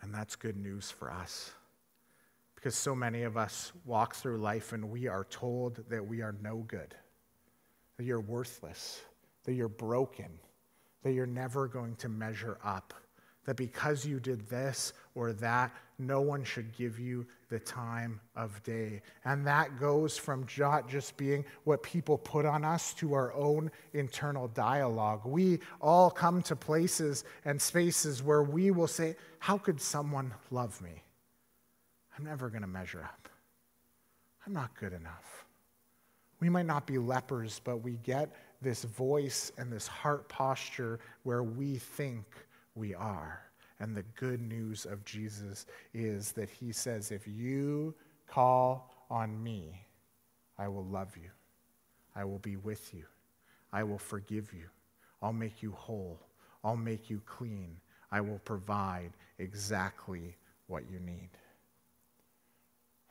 And 0.00 0.14
that's 0.14 0.34
good 0.34 0.56
news 0.56 0.90
for 0.90 1.12
us. 1.12 1.52
Because 2.66 2.74
so 2.74 2.96
many 2.96 3.22
of 3.22 3.36
us 3.36 3.70
walk 3.84 4.16
through 4.16 4.38
life 4.38 4.72
and 4.72 4.90
we 4.90 5.06
are 5.06 5.22
told 5.30 5.88
that 5.88 6.04
we 6.04 6.20
are 6.20 6.34
no 6.42 6.64
good, 6.66 6.96
that 7.96 8.02
you're 8.02 8.18
worthless, 8.18 9.02
that 9.44 9.52
you're 9.52 9.68
broken, 9.68 10.26
that 11.04 11.12
you're 11.12 11.26
never 11.26 11.68
going 11.68 11.94
to 11.94 12.08
measure 12.08 12.58
up, 12.64 12.92
that 13.44 13.56
because 13.56 14.04
you 14.04 14.18
did 14.18 14.48
this 14.48 14.94
or 15.14 15.32
that, 15.34 15.72
no 16.00 16.20
one 16.20 16.42
should 16.42 16.76
give 16.76 16.98
you 16.98 17.24
the 17.50 17.60
time 17.60 18.20
of 18.34 18.60
day. 18.64 19.00
And 19.24 19.46
that 19.46 19.78
goes 19.78 20.18
from 20.18 20.44
just 20.48 21.16
being 21.16 21.44
what 21.62 21.84
people 21.84 22.18
put 22.18 22.44
on 22.44 22.64
us 22.64 22.94
to 22.94 23.14
our 23.14 23.32
own 23.34 23.70
internal 23.92 24.48
dialogue. 24.48 25.20
We 25.24 25.60
all 25.80 26.10
come 26.10 26.42
to 26.42 26.56
places 26.56 27.22
and 27.44 27.62
spaces 27.62 28.24
where 28.24 28.42
we 28.42 28.72
will 28.72 28.88
say, 28.88 29.14
How 29.38 29.56
could 29.56 29.80
someone 29.80 30.34
love 30.50 30.82
me? 30.82 31.04
I'm 32.16 32.24
never 32.24 32.48
going 32.48 32.62
to 32.62 32.68
measure 32.68 33.02
up. 33.02 33.28
I'm 34.46 34.52
not 34.52 34.74
good 34.78 34.92
enough. 34.92 35.44
We 36.40 36.48
might 36.48 36.66
not 36.66 36.86
be 36.86 36.98
lepers, 36.98 37.60
but 37.64 37.78
we 37.78 37.98
get 38.04 38.34
this 38.62 38.84
voice 38.84 39.52
and 39.58 39.72
this 39.72 39.86
heart 39.86 40.28
posture 40.28 40.98
where 41.24 41.42
we 41.42 41.76
think 41.76 42.24
we 42.74 42.94
are. 42.94 43.42
And 43.80 43.94
the 43.94 44.04
good 44.18 44.40
news 44.40 44.86
of 44.86 45.04
Jesus 45.04 45.66
is 45.92 46.32
that 46.32 46.48
he 46.48 46.72
says, 46.72 47.10
If 47.10 47.26
you 47.26 47.94
call 48.26 48.94
on 49.10 49.42
me, 49.42 49.82
I 50.58 50.68
will 50.68 50.84
love 50.84 51.16
you. 51.16 51.30
I 52.14 52.24
will 52.24 52.38
be 52.38 52.56
with 52.56 52.94
you. 52.94 53.04
I 53.72 53.82
will 53.82 53.98
forgive 53.98 54.54
you. 54.54 54.68
I'll 55.20 55.32
make 55.32 55.62
you 55.62 55.72
whole. 55.72 56.18
I'll 56.64 56.76
make 56.76 57.10
you 57.10 57.20
clean. 57.26 57.78
I 58.10 58.20
will 58.20 58.40
provide 58.44 59.10
exactly 59.38 60.36
what 60.66 60.84
you 60.90 60.98
need. 61.00 61.28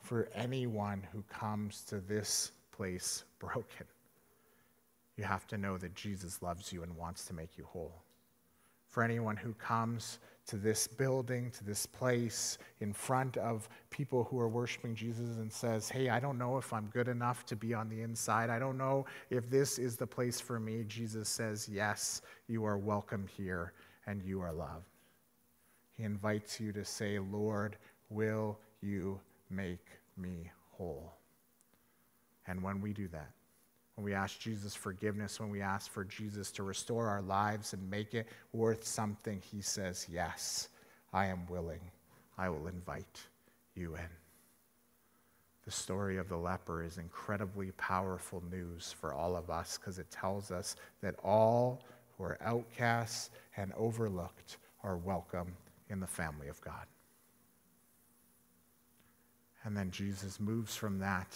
For 0.05 0.29
anyone 0.35 1.01
who 1.11 1.23
comes 1.23 1.81
to 1.85 1.99
this 1.99 2.51
place 2.71 3.23
broken, 3.39 3.87
you 5.17 5.23
have 5.23 5.47
to 5.47 5.57
know 5.57 5.79
that 5.79 5.95
Jesus 5.95 6.43
loves 6.43 6.71
you 6.71 6.83
and 6.83 6.95
wants 6.95 7.25
to 7.25 7.33
make 7.33 7.57
you 7.57 7.65
whole. 7.65 8.03
For 8.87 9.01
anyone 9.01 9.35
who 9.35 9.53
comes 9.55 10.19
to 10.45 10.57
this 10.57 10.85
building, 10.85 11.49
to 11.57 11.63
this 11.63 11.87
place, 11.87 12.59
in 12.81 12.93
front 12.93 13.37
of 13.37 13.67
people 13.89 14.25
who 14.25 14.39
are 14.39 14.47
worshiping 14.47 14.93
Jesus 14.93 15.37
and 15.37 15.51
says, 15.51 15.89
Hey, 15.89 16.09
I 16.09 16.19
don't 16.19 16.37
know 16.37 16.59
if 16.59 16.71
I'm 16.71 16.85
good 16.93 17.07
enough 17.07 17.43
to 17.47 17.55
be 17.55 17.73
on 17.73 17.89
the 17.89 18.03
inside. 18.03 18.51
I 18.51 18.59
don't 18.59 18.77
know 18.77 19.07
if 19.31 19.49
this 19.49 19.79
is 19.79 19.95
the 19.95 20.05
place 20.05 20.39
for 20.39 20.59
me. 20.59 20.83
Jesus 20.87 21.29
says, 21.29 21.67
Yes, 21.67 22.21
you 22.45 22.63
are 22.63 22.77
welcome 22.77 23.25
here 23.35 23.73
and 24.05 24.21
you 24.21 24.39
are 24.39 24.53
loved. 24.53 24.85
He 25.97 26.03
invites 26.03 26.59
you 26.59 26.71
to 26.73 26.85
say, 26.85 27.17
Lord, 27.17 27.77
will 28.11 28.59
you 28.81 29.19
make 29.49 29.85
me 30.17 30.51
whole? 30.71 31.13
And 32.47 32.61
when 32.61 32.81
we 32.81 32.93
do 32.93 33.07
that, 33.09 33.31
when 33.95 34.03
we 34.03 34.13
ask 34.13 34.39
Jesus 34.39 34.75
forgiveness, 34.75 35.39
when 35.39 35.49
we 35.49 35.61
ask 35.61 35.89
for 35.89 36.03
Jesus 36.03 36.51
to 36.51 36.63
restore 36.63 37.07
our 37.07 37.21
lives 37.21 37.73
and 37.73 37.89
make 37.89 38.13
it 38.13 38.27
worth 38.51 38.85
something, 38.85 39.41
he 39.51 39.61
says, 39.61 40.05
Yes, 40.11 40.69
I 41.13 41.27
am 41.27 41.47
willing. 41.47 41.79
I 42.37 42.49
will 42.49 42.67
invite 42.67 43.21
you 43.75 43.95
in. 43.95 44.09
The 45.63 45.71
story 45.71 46.17
of 46.17 46.29
the 46.29 46.37
leper 46.37 46.83
is 46.83 46.97
incredibly 46.97 47.71
powerful 47.71 48.43
news 48.51 48.93
for 48.99 49.13
all 49.13 49.35
of 49.35 49.49
us 49.49 49.77
because 49.77 49.97
it 49.97 50.11
tells 50.11 50.51
us 50.51 50.75
that 51.01 51.15
all 51.23 51.81
who 52.17 52.25
are 52.25 52.37
outcasts 52.41 53.31
and 53.57 53.73
overlooked 53.73 54.57
are 54.83 54.97
welcome 54.97 55.55
in 55.89 55.99
the 55.99 56.07
family 56.07 56.49
of 56.49 56.61
God. 56.61 56.85
And 59.65 59.75
then 59.75 59.91
Jesus 59.91 60.39
moves 60.39 60.75
from 60.75 60.99
that 60.99 61.27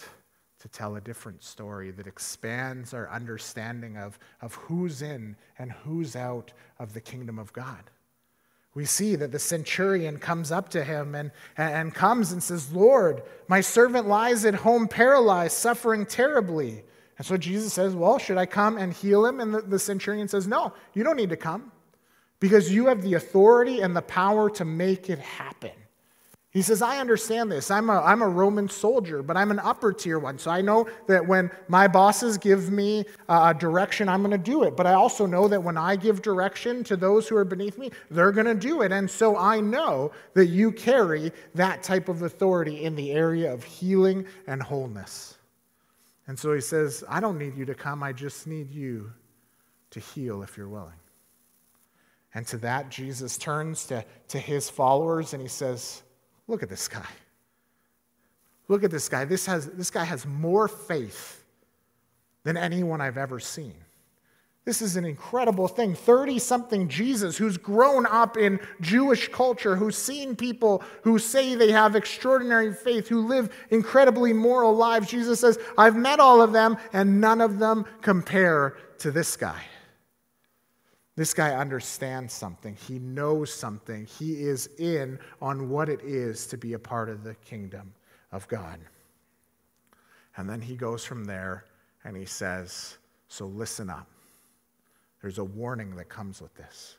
to 0.60 0.68
tell 0.68 0.96
a 0.96 1.00
different 1.00 1.42
story 1.42 1.90
that 1.90 2.06
expands 2.06 2.94
our 2.94 3.10
understanding 3.10 3.96
of, 3.96 4.18
of 4.40 4.54
who's 4.54 5.02
in 5.02 5.36
and 5.58 5.72
who's 5.72 6.14
out 6.14 6.52
of 6.78 6.94
the 6.94 7.00
kingdom 7.00 7.38
of 7.38 7.52
God. 7.52 7.90
We 8.74 8.84
see 8.84 9.16
that 9.16 9.32
the 9.32 9.38
centurion 9.38 10.18
comes 10.18 10.52
up 10.52 10.68
to 10.70 10.84
him 10.84 11.16
and, 11.16 11.32
and 11.56 11.92
comes 11.92 12.30
and 12.30 12.40
says, 12.40 12.72
Lord, 12.72 13.22
my 13.48 13.60
servant 13.60 14.06
lies 14.06 14.44
at 14.44 14.54
home 14.54 14.86
paralyzed, 14.86 15.56
suffering 15.56 16.06
terribly. 16.06 16.84
And 17.18 17.26
so 17.26 17.36
Jesus 17.36 17.72
says, 17.72 17.96
Well, 17.96 18.18
should 18.18 18.38
I 18.38 18.46
come 18.46 18.78
and 18.78 18.92
heal 18.92 19.26
him? 19.26 19.40
And 19.40 19.52
the, 19.52 19.62
the 19.62 19.78
centurion 19.78 20.28
says, 20.28 20.46
No, 20.46 20.72
you 20.94 21.02
don't 21.02 21.16
need 21.16 21.30
to 21.30 21.36
come 21.36 21.72
because 22.38 22.72
you 22.72 22.86
have 22.86 23.02
the 23.02 23.14
authority 23.14 23.80
and 23.80 23.96
the 23.96 24.02
power 24.02 24.48
to 24.50 24.64
make 24.64 25.10
it 25.10 25.18
happen. 25.18 25.72
He 26.52 26.62
says, 26.62 26.82
I 26.82 26.98
understand 26.98 27.52
this. 27.52 27.70
I'm 27.70 27.88
a, 27.90 28.00
I'm 28.00 28.22
a 28.22 28.28
Roman 28.28 28.68
soldier, 28.68 29.22
but 29.22 29.36
I'm 29.36 29.52
an 29.52 29.60
upper 29.60 29.92
tier 29.92 30.18
one. 30.18 30.36
So 30.36 30.50
I 30.50 30.60
know 30.60 30.88
that 31.06 31.24
when 31.24 31.48
my 31.68 31.86
bosses 31.86 32.38
give 32.38 32.72
me 32.72 33.04
uh, 33.28 33.52
a 33.54 33.58
direction, 33.58 34.08
I'm 34.08 34.20
going 34.20 34.32
to 34.32 34.38
do 34.38 34.64
it. 34.64 34.76
But 34.76 34.88
I 34.88 34.94
also 34.94 35.26
know 35.26 35.46
that 35.46 35.62
when 35.62 35.76
I 35.76 35.94
give 35.94 36.22
direction 36.22 36.82
to 36.84 36.96
those 36.96 37.28
who 37.28 37.36
are 37.36 37.44
beneath 37.44 37.78
me, 37.78 37.92
they're 38.10 38.32
going 38.32 38.48
to 38.48 38.56
do 38.56 38.82
it. 38.82 38.90
And 38.90 39.08
so 39.08 39.36
I 39.36 39.60
know 39.60 40.10
that 40.34 40.46
you 40.46 40.72
carry 40.72 41.30
that 41.54 41.84
type 41.84 42.08
of 42.08 42.22
authority 42.22 42.82
in 42.82 42.96
the 42.96 43.12
area 43.12 43.52
of 43.52 43.62
healing 43.62 44.26
and 44.48 44.60
wholeness. 44.60 45.38
And 46.26 46.36
so 46.36 46.52
he 46.52 46.60
says, 46.60 47.04
I 47.08 47.20
don't 47.20 47.38
need 47.38 47.56
you 47.56 47.64
to 47.66 47.74
come. 47.76 48.02
I 48.02 48.12
just 48.12 48.48
need 48.48 48.72
you 48.72 49.12
to 49.90 50.00
heal 50.00 50.42
if 50.42 50.56
you're 50.56 50.68
willing. 50.68 50.94
And 52.34 52.44
to 52.48 52.56
that, 52.58 52.90
Jesus 52.90 53.38
turns 53.38 53.86
to, 53.86 54.04
to 54.28 54.38
his 54.38 54.68
followers 54.68 55.32
and 55.32 55.40
he 55.40 55.48
says, 55.48 56.02
Look 56.50 56.64
at 56.64 56.68
this 56.68 56.88
guy. 56.88 57.06
Look 58.66 58.82
at 58.82 58.90
this 58.90 59.08
guy. 59.08 59.24
This, 59.24 59.46
has, 59.46 59.66
this 59.66 59.88
guy 59.88 60.02
has 60.02 60.26
more 60.26 60.66
faith 60.66 61.44
than 62.42 62.56
anyone 62.56 63.00
I've 63.00 63.16
ever 63.16 63.38
seen. 63.38 63.74
This 64.64 64.82
is 64.82 64.96
an 64.96 65.04
incredible 65.04 65.68
thing. 65.68 65.94
30 65.94 66.40
something 66.40 66.88
Jesus, 66.88 67.36
who's 67.36 67.56
grown 67.56 68.04
up 68.04 68.36
in 68.36 68.58
Jewish 68.80 69.28
culture, 69.28 69.76
who's 69.76 69.96
seen 69.96 70.34
people 70.34 70.82
who 71.02 71.20
say 71.20 71.54
they 71.54 71.70
have 71.70 71.94
extraordinary 71.94 72.74
faith, 72.74 73.06
who 73.06 73.28
live 73.28 73.54
incredibly 73.70 74.32
moral 74.32 74.74
lives. 74.74 75.08
Jesus 75.08 75.38
says, 75.38 75.56
I've 75.78 75.96
met 75.96 76.18
all 76.18 76.42
of 76.42 76.52
them, 76.52 76.76
and 76.92 77.20
none 77.20 77.40
of 77.40 77.60
them 77.60 77.86
compare 78.02 78.76
to 78.98 79.12
this 79.12 79.36
guy. 79.36 79.62
This 81.16 81.34
guy 81.34 81.54
understands 81.54 82.32
something. 82.32 82.76
He 82.76 82.98
knows 82.98 83.52
something. 83.52 84.06
He 84.06 84.42
is 84.42 84.68
in 84.78 85.18
on 85.42 85.68
what 85.68 85.88
it 85.88 86.00
is 86.02 86.46
to 86.46 86.56
be 86.56 86.74
a 86.74 86.78
part 86.78 87.08
of 87.08 87.24
the 87.24 87.34
kingdom 87.36 87.92
of 88.32 88.46
God. 88.48 88.78
And 90.36 90.48
then 90.48 90.60
he 90.60 90.76
goes 90.76 91.04
from 91.04 91.24
there 91.24 91.64
and 92.04 92.16
he 92.16 92.24
says, 92.24 92.96
So 93.28 93.46
listen 93.46 93.90
up. 93.90 94.06
There's 95.20 95.38
a 95.38 95.44
warning 95.44 95.96
that 95.96 96.08
comes 96.08 96.40
with 96.40 96.54
this. 96.54 96.96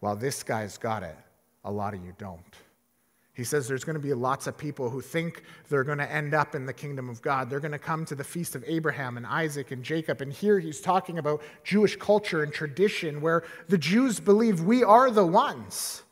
While 0.00 0.16
this 0.16 0.42
guy's 0.42 0.78
got 0.78 1.02
it, 1.02 1.16
a 1.64 1.70
lot 1.70 1.92
of 1.92 2.04
you 2.04 2.14
don't. 2.18 2.56
He 3.38 3.44
says 3.44 3.68
there's 3.68 3.84
going 3.84 3.94
to 3.94 4.00
be 4.00 4.12
lots 4.14 4.48
of 4.48 4.58
people 4.58 4.90
who 4.90 5.00
think 5.00 5.44
they're 5.68 5.84
going 5.84 5.98
to 5.98 6.12
end 6.12 6.34
up 6.34 6.56
in 6.56 6.66
the 6.66 6.72
kingdom 6.72 7.08
of 7.08 7.22
God. 7.22 7.48
They're 7.48 7.60
going 7.60 7.70
to 7.70 7.78
come 7.78 8.04
to 8.06 8.16
the 8.16 8.24
feast 8.24 8.56
of 8.56 8.64
Abraham 8.66 9.16
and 9.16 9.24
Isaac 9.24 9.70
and 9.70 9.84
Jacob. 9.84 10.20
And 10.20 10.32
here 10.32 10.58
he's 10.58 10.80
talking 10.80 11.18
about 11.18 11.40
Jewish 11.62 11.94
culture 11.94 12.42
and 12.42 12.52
tradition 12.52 13.20
where 13.20 13.44
the 13.68 13.78
Jews 13.78 14.18
believe 14.18 14.62
we 14.62 14.82
are 14.82 15.08
the 15.12 15.24
ones. 15.24 16.02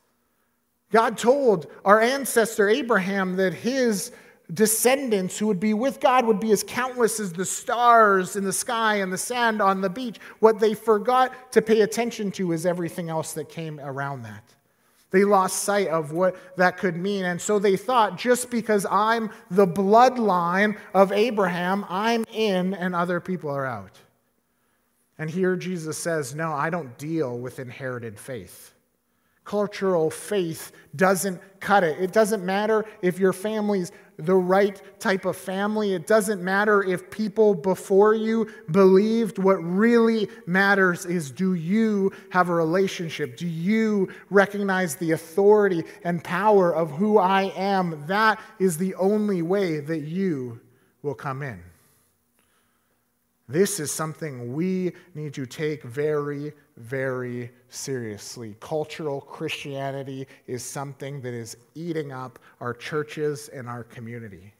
God 0.92 1.18
told 1.18 1.66
our 1.84 2.00
ancestor 2.00 2.68
Abraham 2.68 3.34
that 3.38 3.54
his 3.54 4.12
descendants 4.54 5.36
who 5.36 5.48
would 5.48 5.58
be 5.58 5.74
with 5.74 5.98
God 5.98 6.26
would 6.26 6.38
be 6.38 6.52
as 6.52 6.62
countless 6.62 7.18
as 7.18 7.32
the 7.32 7.44
stars 7.44 8.36
in 8.36 8.44
the 8.44 8.52
sky 8.52 8.98
and 8.98 9.12
the 9.12 9.18
sand 9.18 9.60
on 9.60 9.80
the 9.80 9.90
beach. 9.90 10.20
What 10.38 10.60
they 10.60 10.74
forgot 10.74 11.50
to 11.50 11.60
pay 11.60 11.80
attention 11.80 12.30
to 12.32 12.52
is 12.52 12.64
everything 12.64 13.08
else 13.08 13.32
that 13.32 13.48
came 13.48 13.80
around 13.80 14.22
that. 14.22 14.55
They 15.16 15.24
lost 15.24 15.62
sight 15.62 15.88
of 15.88 16.12
what 16.12 16.36
that 16.58 16.76
could 16.76 16.94
mean. 16.94 17.24
And 17.24 17.40
so 17.40 17.58
they 17.58 17.78
thought 17.78 18.18
just 18.18 18.50
because 18.50 18.84
I'm 18.90 19.30
the 19.50 19.66
bloodline 19.66 20.76
of 20.92 21.10
Abraham, 21.10 21.86
I'm 21.88 22.26
in 22.34 22.74
and 22.74 22.94
other 22.94 23.18
people 23.18 23.48
are 23.48 23.64
out. 23.64 23.98
And 25.16 25.30
here 25.30 25.56
Jesus 25.56 25.96
says, 25.96 26.34
No, 26.34 26.52
I 26.52 26.68
don't 26.68 26.98
deal 26.98 27.38
with 27.38 27.58
inherited 27.58 28.20
faith. 28.20 28.74
Cultural 29.46 30.10
faith 30.10 30.72
doesn't 30.96 31.40
cut 31.60 31.84
it. 31.84 32.00
It 32.00 32.12
doesn't 32.12 32.44
matter 32.44 32.84
if 33.00 33.20
your 33.20 33.32
family's 33.32 33.92
the 34.18 34.34
right 34.34 34.82
type 34.98 35.24
of 35.24 35.36
family. 35.36 35.94
It 35.94 36.08
doesn't 36.08 36.42
matter 36.42 36.82
if 36.82 37.12
people 37.12 37.54
before 37.54 38.12
you 38.12 38.48
believed. 38.72 39.38
What 39.38 39.62
really 39.62 40.28
matters 40.46 41.06
is 41.06 41.30
do 41.30 41.54
you 41.54 42.10
have 42.30 42.48
a 42.48 42.54
relationship? 42.54 43.36
Do 43.36 43.46
you 43.46 44.08
recognize 44.30 44.96
the 44.96 45.12
authority 45.12 45.84
and 46.02 46.24
power 46.24 46.74
of 46.74 46.90
who 46.90 47.18
I 47.18 47.52
am? 47.54 48.04
That 48.08 48.40
is 48.58 48.76
the 48.76 48.96
only 48.96 49.42
way 49.42 49.78
that 49.78 50.00
you 50.00 50.60
will 51.02 51.14
come 51.14 51.44
in. 51.44 51.62
This 53.48 53.78
is 53.78 53.92
something 53.92 54.54
we 54.54 54.92
need 55.14 55.34
to 55.34 55.46
take 55.46 55.84
very, 55.84 56.52
very 56.76 57.52
seriously. 57.68 58.56
Cultural 58.60 59.20
Christianity 59.20 60.26
is 60.46 60.62
something 60.64 61.20
that 61.22 61.34
is 61.34 61.56
eating 61.74 62.12
up 62.12 62.38
our 62.60 62.74
churches 62.74 63.48
and 63.48 63.68
our 63.68 63.84
community. 63.84 64.52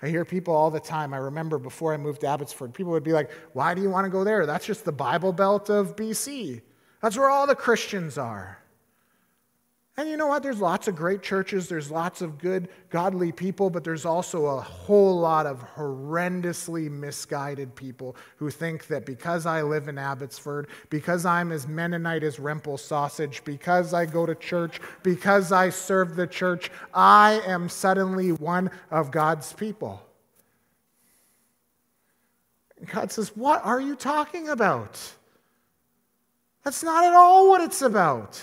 I 0.00 0.08
hear 0.08 0.24
people 0.24 0.54
all 0.54 0.70
the 0.70 0.80
time. 0.80 1.12
I 1.12 1.16
remember 1.16 1.58
before 1.58 1.92
I 1.92 1.96
moved 1.96 2.20
to 2.20 2.28
Abbotsford, 2.28 2.72
people 2.72 2.92
would 2.92 3.02
be 3.02 3.12
like, 3.12 3.30
Why 3.52 3.74
do 3.74 3.82
you 3.82 3.90
want 3.90 4.04
to 4.04 4.10
go 4.10 4.22
there? 4.22 4.46
That's 4.46 4.66
just 4.66 4.84
the 4.84 4.92
Bible 4.92 5.32
Belt 5.32 5.70
of 5.70 5.96
BC. 5.96 6.62
That's 7.02 7.16
where 7.16 7.30
all 7.30 7.46
the 7.46 7.56
Christians 7.56 8.18
are. 8.18 8.58
And 9.98 10.08
you 10.08 10.16
know 10.16 10.28
what? 10.28 10.44
There's 10.44 10.60
lots 10.60 10.86
of 10.86 10.94
great 10.94 11.22
churches, 11.22 11.68
there's 11.68 11.90
lots 11.90 12.22
of 12.22 12.38
good, 12.38 12.68
godly 12.88 13.32
people, 13.32 13.68
but 13.68 13.82
there's 13.82 14.04
also 14.04 14.46
a 14.46 14.60
whole 14.60 15.18
lot 15.18 15.44
of 15.44 15.60
horrendously 15.74 16.88
misguided 16.88 17.74
people 17.74 18.14
who 18.36 18.48
think 18.48 18.86
that 18.86 19.04
because 19.04 19.44
I 19.44 19.62
live 19.62 19.88
in 19.88 19.98
Abbotsford, 19.98 20.68
because 20.88 21.26
I'm 21.26 21.50
as 21.50 21.66
Mennonite 21.66 22.22
as 22.22 22.36
Rempel 22.36 22.78
sausage, 22.78 23.42
because 23.42 23.92
I 23.92 24.06
go 24.06 24.24
to 24.24 24.36
church, 24.36 24.80
because 25.02 25.50
I 25.50 25.70
serve 25.70 26.14
the 26.14 26.28
church, 26.28 26.70
I 26.94 27.42
am 27.44 27.68
suddenly 27.68 28.30
one 28.30 28.70
of 28.92 29.10
God's 29.10 29.52
people. 29.52 30.00
God 32.86 33.10
says, 33.10 33.36
What 33.36 33.64
are 33.64 33.80
you 33.80 33.96
talking 33.96 34.48
about? 34.48 34.96
That's 36.62 36.84
not 36.84 37.02
at 37.02 37.14
all 37.14 37.48
what 37.48 37.62
it's 37.62 37.82
about. 37.82 38.40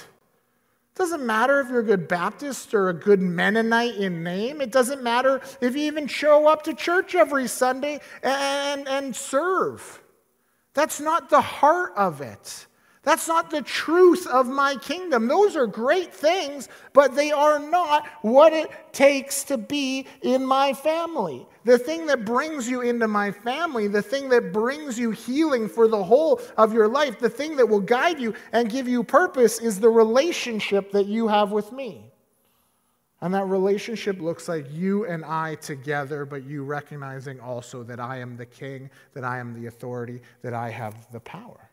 It 0.95 0.99
doesn't 0.99 1.25
matter 1.25 1.59
if 1.59 1.67
you're 1.67 1.81
a 1.81 1.83
good 1.83 2.07
Baptist 2.07 2.73
or 2.73 2.87
a 2.87 2.93
good 2.93 3.21
Mennonite 3.21 3.95
in 3.95 4.23
name. 4.23 4.61
It 4.61 4.71
doesn't 4.71 5.03
matter 5.03 5.41
if 5.59 5.75
you 5.75 5.83
even 5.87 6.07
show 6.07 6.47
up 6.47 6.63
to 6.63 6.73
church 6.73 7.15
every 7.15 7.49
Sunday 7.49 7.99
and, 8.23 8.87
and 8.87 9.13
serve. 9.13 10.01
That's 10.73 11.01
not 11.01 11.29
the 11.29 11.41
heart 11.41 11.91
of 11.97 12.21
it. 12.21 12.67
That's 13.03 13.27
not 13.27 13.51
the 13.51 13.61
truth 13.61 14.25
of 14.25 14.47
my 14.47 14.77
kingdom. 14.77 15.27
Those 15.27 15.57
are 15.57 15.67
great 15.67 16.13
things, 16.13 16.69
but 16.93 17.13
they 17.13 17.33
are 17.33 17.59
not 17.59 18.07
what 18.21 18.53
it 18.53 18.69
takes 18.93 19.43
to 19.45 19.57
be 19.57 20.07
in 20.21 20.45
my 20.45 20.71
family. 20.71 21.45
The 21.65 21.79
thing 21.79 22.05
that 22.05 22.25
brings 22.25 22.69
you 22.69 22.81
into 22.81 23.07
my 23.07 23.31
family, 23.31 23.87
the 23.87 24.01
thing 24.01 24.29
that 24.29 24.53
brings 24.53 24.99
you 24.99 25.09
healing 25.09 25.67
for 25.67 25.87
the 25.87 26.03
whole 26.03 26.39
of 26.57 26.73
your 26.73 26.87
life, 26.87 27.17
the 27.17 27.29
thing 27.29 27.55
that 27.55 27.67
will 27.67 27.79
guide 27.79 28.19
you 28.19 28.35
and 28.53 28.69
give 28.69 28.87
you 28.87 29.03
purpose 29.03 29.59
is 29.59 29.79
the 29.79 29.89
relationship 29.89 30.91
that 30.91 31.07
you 31.07 31.27
have 31.27 31.51
with 31.51 31.71
me. 31.71 32.11
And 33.19 33.33
that 33.33 33.45
relationship 33.45 34.21
looks 34.21 34.47
like 34.47 34.67
you 34.71 35.07
and 35.07 35.25
I 35.25 35.55
together, 35.55 36.23
but 36.23 36.43
you 36.43 36.63
recognizing 36.63 37.39
also 37.39 37.81
that 37.83 37.99
I 37.99 38.19
am 38.19 38.37
the 38.37 38.45
king, 38.45 38.91
that 39.15 39.23
I 39.23 39.39
am 39.39 39.59
the 39.59 39.65
authority, 39.65 40.21
that 40.43 40.53
I 40.53 40.69
have 40.69 41.11
the 41.11 41.19
power. 41.19 41.64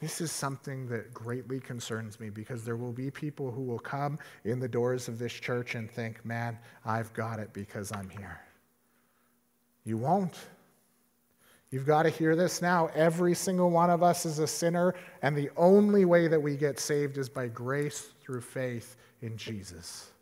This 0.00 0.20
is 0.20 0.30
something 0.30 0.86
that 0.88 1.12
greatly 1.12 1.58
concerns 1.58 2.20
me 2.20 2.30
because 2.30 2.64
there 2.64 2.76
will 2.76 2.92
be 2.92 3.10
people 3.10 3.50
who 3.50 3.62
will 3.62 3.80
come 3.80 4.18
in 4.44 4.60
the 4.60 4.68
doors 4.68 5.08
of 5.08 5.18
this 5.18 5.32
church 5.32 5.74
and 5.74 5.90
think, 5.90 6.24
man, 6.24 6.56
I've 6.84 7.12
got 7.14 7.40
it 7.40 7.52
because 7.52 7.90
I'm 7.90 8.08
here. 8.08 8.40
You 9.84 9.96
won't. 9.96 10.36
You've 11.70 11.86
got 11.86 12.04
to 12.04 12.10
hear 12.10 12.36
this 12.36 12.62
now. 12.62 12.88
Every 12.94 13.34
single 13.34 13.70
one 13.70 13.90
of 13.90 14.02
us 14.02 14.24
is 14.24 14.38
a 14.38 14.46
sinner, 14.46 14.94
and 15.22 15.36
the 15.36 15.50
only 15.56 16.04
way 16.04 16.28
that 16.28 16.40
we 16.40 16.56
get 16.56 16.78
saved 16.78 17.18
is 17.18 17.28
by 17.28 17.48
grace 17.48 18.12
through 18.22 18.40
faith 18.40 18.96
in 19.20 19.36
Jesus. 19.36 20.12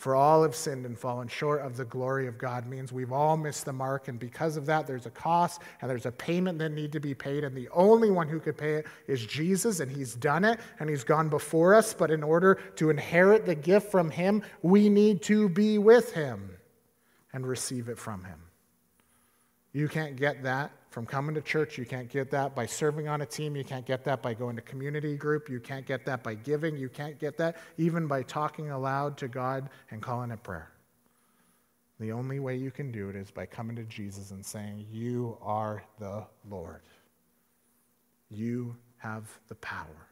For 0.00 0.16
all 0.16 0.44
have 0.44 0.56
sinned 0.56 0.86
and 0.86 0.98
fallen 0.98 1.28
short 1.28 1.60
of 1.60 1.76
the 1.76 1.84
glory 1.84 2.26
of 2.26 2.38
God 2.38 2.66
means 2.66 2.90
we've 2.90 3.12
all 3.12 3.36
missed 3.36 3.66
the 3.66 3.72
mark, 3.74 4.08
and 4.08 4.18
because 4.18 4.56
of 4.56 4.64
that, 4.64 4.86
there's 4.86 5.04
a 5.04 5.10
cost 5.10 5.60
and 5.82 5.90
there's 5.90 6.06
a 6.06 6.12
payment 6.12 6.58
that 6.60 6.70
need 6.70 6.90
to 6.92 7.00
be 7.00 7.12
paid, 7.12 7.44
and 7.44 7.54
the 7.54 7.68
only 7.68 8.10
one 8.10 8.26
who 8.26 8.40
could 8.40 8.56
pay 8.56 8.76
it 8.76 8.86
is 9.06 9.26
Jesus, 9.26 9.80
and 9.80 9.92
He's 9.92 10.14
done 10.14 10.42
it, 10.42 10.58
and 10.78 10.88
He's 10.88 11.04
gone 11.04 11.28
before 11.28 11.74
us. 11.74 11.92
But 11.92 12.10
in 12.10 12.22
order 12.22 12.54
to 12.76 12.88
inherit 12.88 13.44
the 13.44 13.54
gift 13.54 13.90
from 13.90 14.10
Him, 14.10 14.42
we 14.62 14.88
need 14.88 15.20
to 15.24 15.50
be 15.50 15.76
with 15.76 16.14
Him 16.14 16.56
and 17.34 17.46
receive 17.46 17.90
it 17.90 17.98
from 17.98 18.24
Him. 18.24 18.40
You 19.74 19.86
can't 19.86 20.16
get 20.16 20.44
that 20.44 20.72
from 20.90 21.06
coming 21.06 21.34
to 21.36 21.40
church. 21.40 21.78
You 21.78 21.86
can't 21.86 22.08
get 22.08 22.30
that 22.32 22.54
by 22.54 22.66
serving 22.66 23.08
on 23.08 23.22
a 23.22 23.26
team. 23.26 23.56
You 23.56 23.64
can't 23.64 23.86
get 23.86 24.04
that 24.04 24.22
by 24.22 24.34
going 24.34 24.56
to 24.56 24.62
community 24.62 25.16
group. 25.16 25.48
You 25.48 25.60
can't 25.60 25.86
get 25.86 26.04
that 26.06 26.22
by 26.22 26.34
giving. 26.34 26.76
You 26.76 26.88
can't 26.88 27.18
get 27.18 27.36
that 27.38 27.56
even 27.78 28.06
by 28.06 28.22
talking 28.22 28.70
aloud 28.70 29.16
to 29.18 29.28
God 29.28 29.70
and 29.90 30.02
calling 30.02 30.30
it 30.30 30.42
prayer. 30.42 30.70
The 32.00 32.12
only 32.12 32.40
way 32.40 32.56
you 32.56 32.70
can 32.70 32.90
do 32.90 33.08
it 33.08 33.16
is 33.16 33.30
by 33.30 33.46
coming 33.46 33.76
to 33.76 33.84
Jesus 33.84 34.30
and 34.30 34.44
saying, 34.44 34.86
You 34.90 35.38
are 35.42 35.82
the 35.98 36.26
Lord. 36.48 36.80
You 38.30 38.76
have 38.96 39.28
the 39.48 39.56
power. 39.56 40.08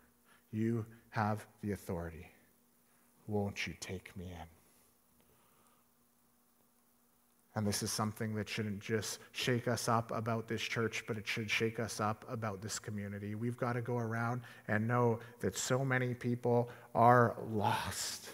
You 0.53 0.85
have 1.11 1.47
the 1.63 1.73
authority. 1.73 2.31
Won't 3.27 3.67
you 3.67 3.75
take 3.81 4.17
me 4.17 4.27
in? 4.27 4.58
And 7.59 7.67
this 7.67 7.83
is 7.83 7.91
something 7.91 8.37
that 8.37 8.49
shouldn't 8.49 8.79
just 8.79 9.19
shake 9.33 9.67
us 9.67 9.89
up 9.89 10.13
about 10.13 10.47
this 10.47 10.63
church, 10.63 11.03
but 11.09 11.19
it 11.19 11.27
should 11.27 11.51
shake 11.51 11.81
us 11.81 11.99
up 12.01 12.25
about 12.31 12.63
this 12.63 12.79
community. 12.79 13.35
We've 13.35 13.57
got 13.57 13.73
to 13.73 13.81
go 13.81 13.97
around 13.97 14.43
and 14.69 14.87
know 14.87 15.19
that 15.41 15.59
so 15.59 15.85
many 15.85 16.15
people 16.15 16.71
are 16.95 17.35
lost, 17.51 18.29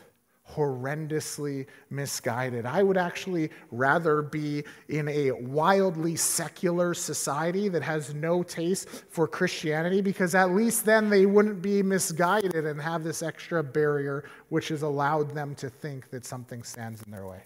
horrendously 0.54 1.64
misguided. 1.88 2.66
I 2.66 2.82
would 2.82 2.98
actually 2.98 3.48
rather 3.70 4.20
be 4.20 4.62
in 4.90 5.08
a 5.08 5.30
wildly 5.30 6.16
secular 6.16 6.92
society 6.92 7.70
that 7.70 7.82
has 7.82 8.12
no 8.12 8.42
taste 8.42 8.90
for 9.08 9.26
Christianity 9.26 10.02
because 10.02 10.34
at 10.34 10.50
least 10.50 10.84
then 10.84 11.08
they 11.08 11.24
wouldn't 11.24 11.62
be 11.62 11.82
misguided 11.82 12.66
and 12.66 12.78
have 12.78 13.02
this 13.02 13.22
extra 13.22 13.64
barrier 13.64 14.26
which 14.50 14.68
has 14.68 14.82
allowed 14.82 15.34
them 15.34 15.54
to 15.54 15.70
think 15.70 16.10
that 16.10 16.26
something 16.26 16.62
stands 16.62 17.02
in 17.04 17.10
their 17.10 17.26
way 17.26 17.40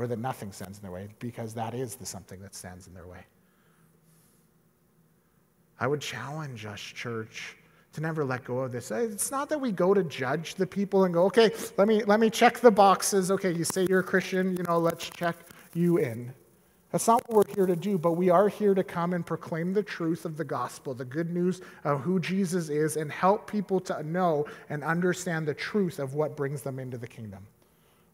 or 0.00 0.06
that 0.06 0.18
nothing 0.18 0.50
stands 0.50 0.78
in 0.78 0.82
their 0.82 0.92
way, 0.92 1.08
because 1.18 1.52
that 1.52 1.74
is 1.74 1.94
the 1.94 2.06
something 2.06 2.40
that 2.40 2.54
stands 2.54 2.86
in 2.86 2.94
their 2.94 3.06
way. 3.06 3.20
I 5.78 5.86
would 5.86 6.00
challenge 6.00 6.64
us, 6.64 6.80
church, 6.80 7.56
to 7.92 8.00
never 8.00 8.24
let 8.24 8.44
go 8.44 8.60
of 8.60 8.72
this. 8.72 8.90
Uh, 8.90 9.08
it's 9.12 9.30
not 9.30 9.50
that 9.50 9.60
we 9.60 9.72
go 9.72 9.92
to 9.92 10.02
judge 10.04 10.54
the 10.54 10.66
people 10.66 11.04
and 11.04 11.12
go, 11.12 11.24
okay, 11.24 11.50
let 11.76 11.86
me, 11.86 12.02
let 12.04 12.18
me 12.18 12.30
check 12.30 12.60
the 12.60 12.70
boxes. 12.70 13.30
Okay, 13.30 13.52
you 13.52 13.64
say 13.64 13.86
you're 13.90 14.00
a 14.00 14.04
Christian, 14.04 14.56
you 14.56 14.62
know, 14.62 14.78
let's 14.78 15.10
check 15.10 15.36
you 15.74 15.98
in. 15.98 16.32
That's 16.92 17.06
not 17.06 17.22
what 17.28 17.46
we're 17.46 17.54
here 17.54 17.66
to 17.66 17.76
do, 17.76 17.98
but 17.98 18.12
we 18.12 18.30
are 18.30 18.48
here 18.48 18.74
to 18.74 18.82
come 18.82 19.12
and 19.12 19.24
proclaim 19.24 19.72
the 19.74 19.82
truth 19.82 20.24
of 20.24 20.36
the 20.36 20.44
gospel, 20.44 20.94
the 20.94 21.04
good 21.04 21.30
news 21.30 21.60
of 21.84 22.00
who 22.00 22.18
Jesus 22.20 22.68
is, 22.70 22.96
and 22.96 23.12
help 23.12 23.50
people 23.50 23.80
to 23.80 24.02
know 24.02 24.46
and 24.70 24.82
understand 24.82 25.46
the 25.46 25.54
truth 25.54 25.98
of 25.98 26.14
what 26.14 26.36
brings 26.36 26.62
them 26.62 26.78
into 26.78 26.96
the 26.96 27.06
kingdom. 27.06 27.46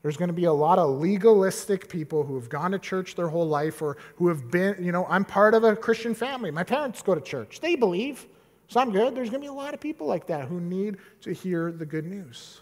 There's 0.06 0.16
going 0.16 0.28
to 0.28 0.32
be 0.32 0.44
a 0.44 0.52
lot 0.52 0.78
of 0.78 1.00
legalistic 1.00 1.88
people 1.88 2.22
who 2.22 2.36
have 2.36 2.48
gone 2.48 2.70
to 2.70 2.78
church 2.78 3.16
their 3.16 3.26
whole 3.26 3.48
life 3.48 3.82
or 3.82 3.96
who 4.14 4.28
have 4.28 4.52
been, 4.52 4.76
you 4.80 4.92
know, 4.92 5.04
I'm 5.08 5.24
part 5.24 5.52
of 5.52 5.64
a 5.64 5.74
Christian 5.74 6.14
family. 6.14 6.52
My 6.52 6.62
parents 6.62 7.02
go 7.02 7.16
to 7.16 7.20
church. 7.20 7.58
They 7.58 7.74
believe. 7.74 8.24
So 8.68 8.78
I'm 8.78 8.92
good. 8.92 9.16
There's 9.16 9.30
going 9.30 9.42
to 9.42 9.46
be 9.46 9.48
a 9.48 9.52
lot 9.52 9.74
of 9.74 9.80
people 9.80 10.06
like 10.06 10.28
that 10.28 10.46
who 10.46 10.60
need 10.60 10.98
to 11.22 11.32
hear 11.32 11.72
the 11.72 11.84
good 11.84 12.06
news. 12.06 12.60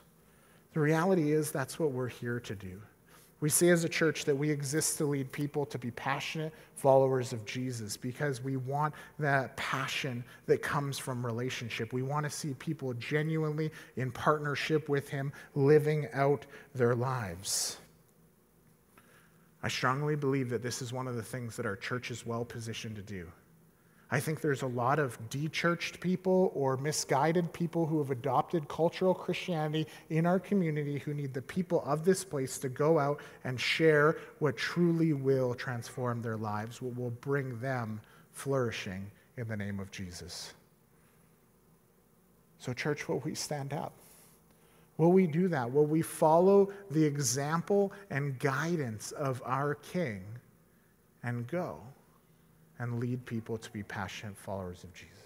The 0.72 0.80
reality 0.80 1.33
is 1.33 1.52
that's 1.52 1.78
what 1.78 1.92
we're 1.92 2.09
here 2.09 2.40
to 2.40 2.54
do. 2.54 2.80
We 3.44 3.50
see 3.50 3.68
as 3.68 3.85
a 3.85 3.90
church 3.90 4.24
that 4.24 4.35
we 4.35 4.48
exist 4.48 4.96
to 4.96 5.04
lead 5.04 5.30
people 5.30 5.66
to 5.66 5.78
be 5.78 5.90
passionate 5.90 6.54
followers 6.76 7.35
of 7.35 7.44
Jesus 7.44 7.94
because 7.94 8.42
we 8.42 8.57
want 8.57 8.94
that 9.18 9.54
passion 9.59 10.24
that 10.46 10.62
comes 10.62 10.98
from 10.98 11.26
relationship. 11.26 11.92
We 11.92 12.00
want 12.00 12.24
to 12.24 12.30
see 12.30 12.54
people 12.54 12.94
genuinely 12.94 13.70
in 13.96 14.11
partnership 14.12 14.88
with 14.88 15.11
Him, 15.11 15.30
living 15.54 16.09
out 16.14 16.46
their 16.74 16.94
lives. 16.94 17.76
I 19.62 19.68
strongly 19.68 20.16
believe 20.16 20.48
that 20.48 20.62
this 20.62 20.80
is 20.80 20.94
one 20.94 21.07
of 21.07 21.14
the 21.14 21.22
things 21.22 21.54
that 21.57 21.66
our 21.66 21.76
church 21.76 22.11
is 22.11 22.24
well 22.24 22.46
positioned 22.46 22.96
to 22.96 23.02
do. 23.02 23.30
I 24.14 24.20
think 24.20 24.40
there's 24.40 24.62
a 24.62 24.68
lot 24.68 25.00
of 25.00 25.18
dechurched 25.29 25.98
people 25.98 26.53
or 26.55 26.77
misguided 26.77 27.53
people 27.53 27.85
who 27.85 27.98
have 27.98 28.12
adopted 28.12 28.68
cultural 28.68 29.12
Christianity 29.12 29.88
in 30.09 30.24
our 30.24 30.38
community 30.38 31.00
who 31.00 31.14
need 31.14 31.35
the 31.35 31.42
people 31.42 31.83
of 31.85 32.05
this 32.05 32.22
place 32.22 32.57
to 32.59 32.68
go 32.68 33.00
out 33.00 33.18
and 33.42 33.61
share 33.61 34.18
what 34.38 34.57
truly 34.57 35.14
will 35.14 35.53
transform 35.53 36.22
their 36.22 36.37
lives, 36.37 36.81
what 36.81 36.96
will 36.96 37.11
bring 37.11 37.59
them 37.59 38.00
flourishing 38.31 39.11
in 39.37 39.48
the 39.48 39.57
name 39.57 39.81
of 39.81 39.90
Jesus. 39.90 40.55
So, 42.61 42.72
church, 42.72 43.09
will 43.09 43.18
we 43.18 43.35
stand 43.35 43.72
up? 43.72 43.94
Will 44.96 45.11
we 45.11 45.27
do 45.27 45.48
that? 45.48 45.72
Will 45.72 45.87
we 45.87 46.03
follow 46.03 46.70
the 46.88 47.05
example 47.05 47.92
and 48.11 48.38
guidance 48.38 49.11
of 49.11 49.42
our 49.44 49.74
King 49.74 50.22
and 51.24 51.48
go? 51.48 51.81
And 52.79 53.01
lead 53.01 53.25
people 53.25 53.57
to 53.57 53.71
be 53.71 53.83
passionate 53.83 54.37
followers 54.37 54.85
of 54.85 54.93
Jesus. 54.93 55.19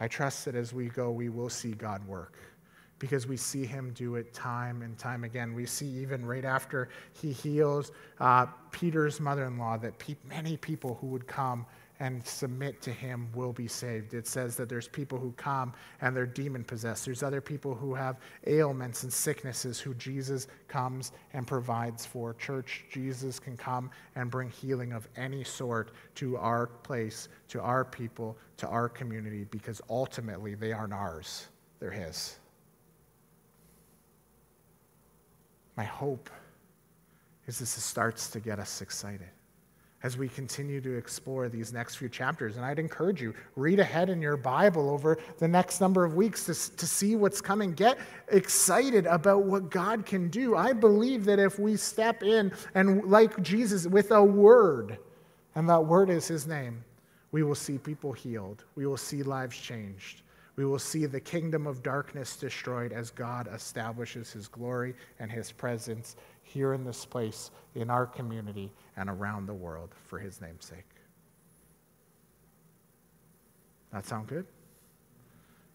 I 0.00 0.08
trust 0.08 0.44
that 0.44 0.54
as 0.54 0.72
we 0.72 0.88
go, 0.88 1.10
we 1.10 1.28
will 1.28 1.50
see 1.50 1.72
God 1.72 2.06
work 2.06 2.38
because 2.98 3.26
we 3.26 3.36
see 3.36 3.64
him 3.64 3.92
do 3.94 4.16
it 4.16 4.32
time 4.32 4.82
and 4.82 4.98
time 4.98 5.24
again. 5.24 5.54
We 5.54 5.66
see 5.66 5.86
even 5.86 6.24
right 6.24 6.44
after 6.44 6.88
he 7.12 7.32
heals 7.32 7.92
uh, 8.20 8.46
Peter's 8.70 9.20
mother 9.20 9.44
in 9.44 9.58
law 9.58 9.76
that 9.78 9.98
pe- 9.98 10.16
many 10.28 10.56
people 10.56 10.98
who 11.00 11.08
would 11.08 11.26
come 11.26 11.66
and 12.00 12.24
submit 12.24 12.80
to 12.82 12.92
him 12.92 13.28
will 13.34 13.52
be 13.52 13.66
saved. 13.66 14.14
It 14.14 14.26
says 14.26 14.56
that 14.56 14.68
there's 14.68 14.86
people 14.86 15.18
who 15.18 15.32
come 15.32 15.72
and 16.00 16.16
they're 16.16 16.26
demon 16.26 16.62
possessed. 16.62 17.04
There's 17.04 17.22
other 17.22 17.40
people 17.40 17.74
who 17.74 17.94
have 17.94 18.18
ailments 18.46 19.02
and 19.02 19.12
sicknesses 19.12 19.80
who 19.80 19.94
Jesus 19.94 20.46
comes 20.68 21.12
and 21.32 21.46
provides 21.46 22.06
for. 22.06 22.34
Church, 22.34 22.84
Jesus 22.90 23.40
can 23.40 23.56
come 23.56 23.90
and 24.14 24.30
bring 24.30 24.48
healing 24.50 24.92
of 24.92 25.08
any 25.16 25.42
sort 25.42 25.90
to 26.16 26.36
our 26.36 26.66
place, 26.66 27.28
to 27.48 27.60
our 27.60 27.84
people, 27.84 28.36
to 28.58 28.68
our 28.68 28.88
community, 28.88 29.44
because 29.50 29.80
ultimately 29.90 30.54
they 30.54 30.72
aren't 30.72 30.92
ours, 30.92 31.48
they're 31.80 31.90
his. 31.90 32.38
My 35.76 35.84
hope 35.84 36.30
is 37.46 37.58
this 37.58 37.70
starts 37.70 38.30
to 38.30 38.40
get 38.40 38.58
us 38.58 38.82
excited 38.82 39.30
as 40.02 40.16
we 40.16 40.28
continue 40.28 40.80
to 40.80 40.96
explore 40.96 41.48
these 41.48 41.72
next 41.72 41.96
few 41.96 42.08
chapters. 42.08 42.56
And 42.56 42.64
I'd 42.64 42.78
encourage 42.78 43.20
you, 43.20 43.34
read 43.56 43.80
ahead 43.80 44.10
in 44.10 44.22
your 44.22 44.36
Bible 44.36 44.90
over 44.90 45.18
the 45.38 45.48
next 45.48 45.80
number 45.80 46.04
of 46.04 46.14
weeks 46.14 46.44
to, 46.46 46.76
to 46.76 46.86
see 46.86 47.16
what's 47.16 47.40
coming. 47.40 47.72
Get 47.72 47.98
excited 48.28 49.06
about 49.06 49.42
what 49.42 49.70
God 49.70 50.06
can 50.06 50.28
do. 50.28 50.54
I 50.54 50.72
believe 50.72 51.24
that 51.24 51.40
if 51.40 51.58
we 51.58 51.76
step 51.76 52.22
in 52.22 52.52
and, 52.74 53.04
like 53.04 53.42
Jesus, 53.42 53.86
with 53.86 54.12
a 54.12 54.22
word, 54.22 54.98
and 55.56 55.68
that 55.68 55.84
word 55.84 56.10
is 56.10 56.28
his 56.28 56.46
name, 56.46 56.84
we 57.32 57.42
will 57.42 57.56
see 57.56 57.76
people 57.76 58.12
healed, 58.12 58.64
we 58.76 58.86
will 58.86 58.96
see 58.96 59.22
lives 59.22 59.56
changed. 59.56 60.22
We 60.58 60.64
will 60.64 60.80
see 60.80 61.06
the 61.06 61.20
kingdom 61.20 61.68
of 61.68 61.84
darkness 61.84 62.34
destroyed 62.34 62.92
as 62.92 63.12
God 63.12 63.48
establishes 63.54 64.32
his 64.32 64.48
glory 64.48 64.96
and 65.20 65.30
his 65.30 65.52
presence 65.52 66.16
here 66.42 66.72
in 66.72 66.82
this 66.82 67.04
place, 67.04 67.52
in 67.76 67.90
our 67.90 68.06
community, 68.06 68.72
and 68.96 69.08
around 69.08 69.46
the 69.46 69.54
world 69.54 69.94
for 70.08 70.18
his 70.18 70.40
name's 70.40 70.64
sake. 70.64 70.84
That 73.92 74.04
sound 74.04 74.26
good? 74.26 74.46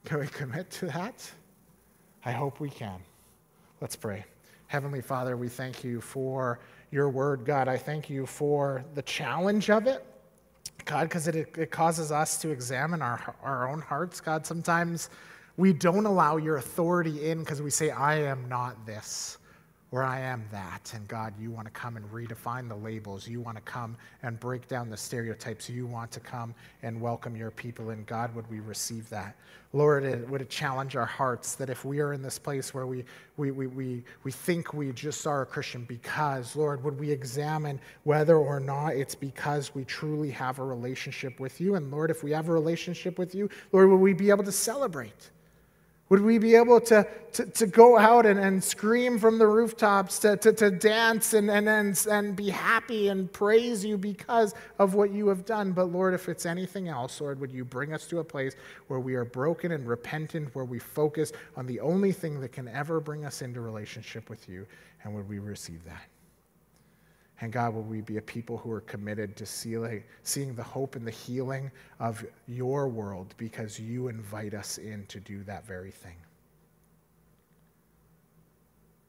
Can 0.04 0.20
we 0.20 0.28
commit 0.28 0.70
to 0.72 0.88
that? 0.88 1.32
I 2.26 2.34
hope 2.34 2.60
we 2.60 2.70
can. 2.70 3.00
Let's 3.80 3.96
pray. 3.96 4.26
Heavenly 4.68 5.02
Father, 5.02 5.38
we 5.38 5.48
thank 5.48 5.86
you 5.86 6.02
for 6.02 6.60
your 6.92 7.08
word, 7.08 7.46
God. 7.46 7.70
I 7.70 7.78
thank 7.78 8.10
you 8.10 8.26
for 8.26 8.84
the 8.96 9.02
challenge 9.04 9.70
of 9.70 9.88
it, 9.88 10.06
God, 10.86 11.10
because 11.10 11.28
it, 11.28 11.36
it 11.58 11.72
causes 11.72 12.12
us 12.12 12.38
to 12.42 12.50
examine 12.50 13.02
our, 13.02 13.36
our 13.44 13.70
own 13.70 13.82
hearts, 13.82 14.22
God. 14.22 14.46
Sometimes 14.46 15.10
we 15.58 15.74
don't 15.74 16.06
allow 16.06 16.38
your 16.38 16.58
authority 16.58 17.30
in 17.30 17.40
because 17.40 17.62
we 17.62 17.70
say, 17.70 17.90
I 17.92 18.16
am 18.16 18.48
not 18.50 18.86
this 18.86 19.38
where 19.94 20.04
I 20.04 20.22
am 20.22 20.44
that. 20.52 20.92
And 20.96 21.08
God, 21.08 21.36
you 21.40 21.52
want 21.52 21.68
to 21.68 21.72
come 21.72 21.98
and 21.98 22.12
redefine 22.12 22.68
the 22.68 22.76
labels. 22.76 23.28
You 23.28 23.42
want 23.42 23.58
to 23.58 23.62
come 23.62 23.96
and 24.24 24.40
break 24.40 24.68
down 24.68 24.90
the 24.90 24.98
stereotypes. 24.98 25.70
You 25.70 25.86
want 25.86 26.12
to 26.14 26.20
come 26.20 26.56
and 26.82 27.00
welcome 27.00 27.36
your 27.36 27.52
people. 27.52 27.92
And 27.92 28.04
God, 28.08 28.34
would 28.34 28.50
we 28.50 28.60
receive 28.60 29.08
that? 29.12 29.36
Lord, 29.72 30.04
it, 30.04 30.28
would 30.28 30.42
it 30.42 30.50
challenge 30.50 30.96
our 30.96 31.06
hearts 31.06 31.54
that 31.56 31.70
if 31.70 31.86
we 31.86 32.00
are 32.00 32.12
in 32.12 32.24
this 32.24 32.40
place 32.40 32.74
where 32.74 32.88
we, 32.88 33.06
we, 33.38 33.52
we, 33.52 33.68
we, 33.68 34.04
we 34.24 34.32
think 34.32 34.74
we 34.74 34.92
just 34.94 35.28
are 35.28 35.44
a 35.44 35.46
Christian 35.46 35.86
because, 35.86 36.56
Lord, 36.56 36.84
would 36.84 37.00
we 37.00 37.12
examine 37.12 37.80
whether 38.04 38.38
or 38.38 38.60
not 38.60 38.96
it's 38.96 39.14
because 39.14 39.76
we 39.76 39.86
truly 39.86 40.32
have 40.32 40.58
a 40.58 40.66
relationship 40.66 41.40
with 41.40 41.62
you? 41.62 41.76
And 41.76 41.92
Lord, 41.92 42.10
if 42.10 42.24
we 42.24 42.32
have 42.32 42.50
a 42.50 42.52
relationship 42.52 43.20
with 43.20 43.36
you, 43.36 43.48
Lord, 43.72 43.92
would 43.92 43.98
we 43.98 44.14
be 44.14 44.32
able 44.32 44.44
to 44.46 44.52
celebrate? 44.52 45.30
Would 46.14 46.22
we 46.22 46.38
be 46.38 46.54
able 46.54 46.80
to, 46.82 47.08
to, 47.32 47.46
to 47.48 47.66
go 47.66 47.98
out 47.98 48.28
and, 48.28 48.40
and 48.40 48.64
scream 48.64 49.18
from 49.18 49.40
the 49.40 49.48
rooftops, 49.48 50.20
to, 50.20 50.38
to, 50.38 50.54
to 50.54 50.70
dance 50.70 51.34
and, 51.34 51.50
and, 51.50 51.68
and, 51.68 52.06
and 52.08 52.36
be 52.36 52.52
happy 52.52 53.08
and 53.08 53.34
praise 53.34 53.84
you 53.84 53.98
because 53.98 54.54
of 54.78 54.94
what 54.94 55.10
you 55.10 55.28
have 55.30 55.44
done? 55.44 55.72
But 55.72 55.86
Lord, 55.86 56.14
if 56.14 56.30
it's 56.30 56.46
anything 56.46 56.88
else, 56.88 57.20
Lord, 57.20 57.40
would 57.40 57.52
you 57.52 57.66
bring 57.66 57.94
us 57.94 58.06
to 58.10 58.20
a 58.20 58.24
place 58.24 58.56
where 58.90 59.00
we 59.00 59.16
are 59.16 59.26
broken 59.26 59.72
and 59.72 59.88
repentant, 59.88 60.54
where 60.54 60.66
we 60.66 60.78
focus 60.78 61.32
on 61.58 61.66
the 61.66 61.80
only 61.80 62.12
thing 62.12 62.40
that 62.42 62.52
can 62.52 62.68
ever 62.68 63.00
bring 63.00 63.26
us 63.26 63.42
into 63.42 63.62
relationship 63.62 64.30
with 64.30 64.48
you? 64.48 64.68
And 65.04 65.16
would 65.16 65.28
we 65.28 65.40
receive 65.40 65.84
that? 65.86 66.13
And 67.42 67.52
God, 67.52 67.74
will 67.74 67.84
we 67.84 68.02
be 68.02 68.18
a 68.18 68.22
people 68.22 68.58
who 68.58 68.72
are 68.72 68.82
committed 68.82 69.36
to 69.38 69.46
seeing, 69.46 70.56
the 70.56 70.64
hope 70.64 70.96
and 70.96 71.06
the 71.06 71.12
healing 71.12 71.72
of 72.00 72.24
your 72.48 72.88
world 72.88 73.34
because 73.38 73.80
you 73.80 74.08
invite 74.08 74.54
us 74.54 74.78
in 74.78 75.06
to 75.08 75.20
do 75.20 75.44
that 75.44 75.66
very 75.66 75.92
thing? 75.92 76.16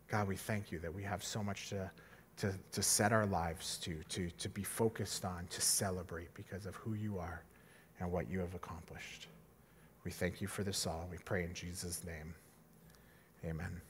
God, 0.09 0.27
we 0.27 0.37
thank 0.37 0.73
you 0.73 0.79
that 0.81 0.93
we 0.93 1.03
have 1.03 1.23
so 1.23 1.43
much 1.43 1.69
to, 1.71 1.91
to, 2.39 2.53
to 2.73 2.83
set 2.83 3.13
our 3.13 3.27
lives 3.27 3.79
to, 3.79 3.97
to, 4.09 4.31
to 4.31 4.49
be 4.49 4.63
focused 4.63 5.25
on, 5.25 5.47
to 5.51 5.61
celebrate 5.61 6.33
because 6.35 6.67
of 6.67 6.75
who 6.77 6.95
you 6.95 7.19
are 7.19 7.43
and 8.01 8.11
what 8.11 8.31
you 8.31 8.39
have 8.41 8.55
accomplished. 8.55 9.29
We 10.05 10.11
thank 10.11 10.41
you 10.41 10.49
for 10.49 10.63
this 10.63 10.87
all. 10.87 11.09
We 11.11 11.19
pray 11.25 11.45
in 11.45 11.55
Jesus' 11.55 12.05
name. 12.05 12.35
Amen. 13.45 13.81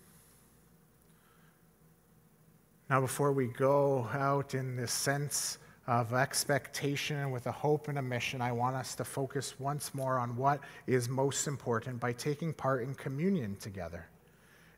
Now, 2.90 3.00
before 3.00 3.32
we 3.32 3.46
go 3.46 4.06
out 4.12 4.54
in 4.54 4.76
this 4.76 4.92
sense 4.92 5.56
of 5.86 6.12
expectation 6.12 7.30
with 7.30 7.46
a 7.46 7.52
hope 7.52 7.88
and 7.88 7.98
a 7.98 8.02
mission, 8.02 8.42
I 8.42 8.52
want 8.52 8.76
us 8.76 8.94
to 8.96 9.04
focus 9.04 9.58
once 9.58 9.94
more 9.94 10.18
on 10.18 10.36
what 10.36 10.60
is 10.86 11.08
most 11.08 11.46
important 11.46 11.98
by 11.98 12.12
taking 12.12 12.52
part 12.52 12.82
in 12.82 12.94
communion 12.94 13.56
together. 13.56 14.06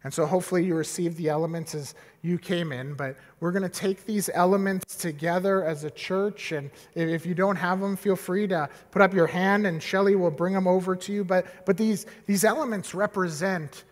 And 0.05 0.15
so, 0.15 0.25
hopefully, 0.25 0.65
you 0.65 0.77
received 0.77 1.17
the 1.17 1.29
elements 1.29 1.75
as 1.75 1.97
you 2.23 2.39
came 2.39 2.71
in, 2.71 2.95
but 2.95 3.17
we're 3.41 3.51
going 3.51 3.65
to 3.65 3.69
take 3.69 4.05
these 4.05 4.31
elements 4.35 4.95
together 4.95 5.65
as 5.65 5.83
a 5.83 5.91
church. 5.91 6.53
And 6.53 6.71
if 6.95 7.27
you 7.27 7.35
don't 7.35 7.57
have 7.57 7.81
them, 7.81 7.97
feel 7.97 8.15
free 8.15 8.47
to 8.47 8.69
put 8.93 9.03
up 9.03 9.15
your 9.15 9.27
hand, 9.27 9.67
and 9.67 9.83
Shelly 9.83 10.15
will 10.15 10.31
bring 10.31 10.55
them 10.55 10.69
over 10.69 10.95
to 10.95 11.13
you. 11.13 11.25
But, 11.25 11.67
but 11.67 11.77
these, 11.77 12.07
these 12.27 12.45
elements 12.45 12.95
represent 12.95 13.83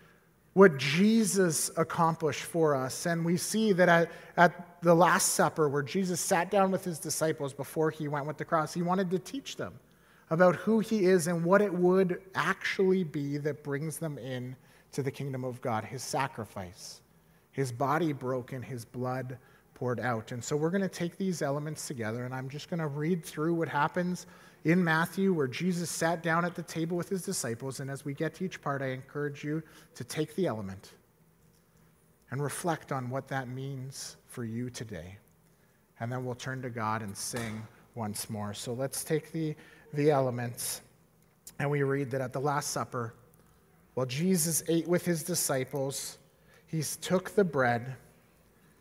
what 0.55 0.79
Jesus 0.79 1.71
accomplished 1.77 2.43
for 2.43 2.75
us. 2.75 3.07
And 3.07 3.25
we 3.25 3.37
see 3.37 3.73
that 3.73 3.89
at, 3.89 4.11
at, 4.37 4.69
the 4.83 4.95
Last 4.95 5.31
Supper, 5.31 5.69
where 5.69 5.83
Jesus 5.83 6.21
sat 6.21 6.51
down 6.51 6.71
with 6.71 6.85
his 6.85 6.99
disciples 6.99 7.55
before 7.55 7.91
he 7.91 8.07
went 8.07 8.27
with 8.27 8.37
the 8.37 8.45
cross, 8.45 8.75
he 8.75 8.83
wanted 8.83 9.11
to 9.11 9.19
teach 9.19 9.57
them 9.57 9.73
about 10.29 10.57
who 10.57 10.81
he 10.81 11.07
is 11.07 11.27
and 11.27 11.43
what 11.43 11.63
it 11.63 11.73
would 11.73 12.21
actually 12.35 13.03
be 13.03 13.39
that 13.39 13.65
brings 13.65 13.97
them 13.97 14.19
in 14.19 14.55
to 14.93 15.03
the 15.03 15.11
kingdom 15.11 15.43
of 15.43 15.61
God 15.63 15.85
his 15.85 16.03
sacrifice, 16.03 17.01
his 17.51 17.73
body 17.73 18.13
broken, 18.13 18.61
his 18.61 18.85
blood 18.85 19.39
poured 19.73 20.01
out. 20.01 20.33
And 20.33 20.45
so 20.45 20.55
we're 20.55 20.71
going 20.71 20.83
to 20.83 20.89
take 20.89 21.17
these 21.17 21.41
elements 21.41 21.87
together, 21.89 22.27
and 22.27 22.35
I'm 22.35 22.51
just 22.51 22.69
going 22.69 22.81
to 22.81 22.87
read 22.87 23.25
through 23.25 23.55
what 23.55 23.69
happens 23.69 24.27
in 24.65 24.83
Matthew 24.83 25.33
where 25.33 25.47
Jesus 25.47 25.91
sat 25.91 26.23
down 26.23 26.45
at 26.45 26.55
the 26.55 26.63
table 26.63 26.97
with 26.97 27.09
his 27.09 27.23
disciples. 27.23 27.81
And 27.81 27.91
as 27.91 28.05
we 28.05 28.15
get 28.15 28.35
to 28.37 28.45
each 28.45 28.61
part, 28.61 28.83
I 28.83 28.89
encourage 28.89 29.45
you 29.45 29.63
to 29.95 30.05
take 30.05 30.35
the 30.35 30.47
element 30.47 30.93
and 32.31 32.43
reflect 32.43 32.91
on 32.91 33.11
what 33.11 33.29
that 33.29 33.49
means 33.49 34.17
for 34.27 34.45
you 34.45 34.71
today. 34.71 35.19
And 36.01 36.11
then 36.11 36.25
we'll 36.25 36.35
turn 36.35 36.63
to 36.63 36.71
God 36.71 37.03
and 37.03 37.17
sing 37.17 37.63
once 37.95 38.29
more. 38.29 38.55
So 38.55 38.73
let's 38.73 39.05
take 39.05 39.31
the, 39.33 39.55
the 39.93 40.11
elements. 40.11 40.81
And 41.59 41.71
we 41.71 41.83
read 41.83 42.11
that 42.11 42.21
at 42.21 42.33
the 42.33 42.41
Last 42.41 42.71
Supper, 42.71 43.15
while 43.93 44.07
Jesus 44.07 44.65
ate 44.69 44.89
with 44.89 45.05
his 45.05 45.23
disciples, 45.23 46.19
he 46.67 46.83
took 46.83 47.31
the 47.37 47.45
bread 47.45 47.95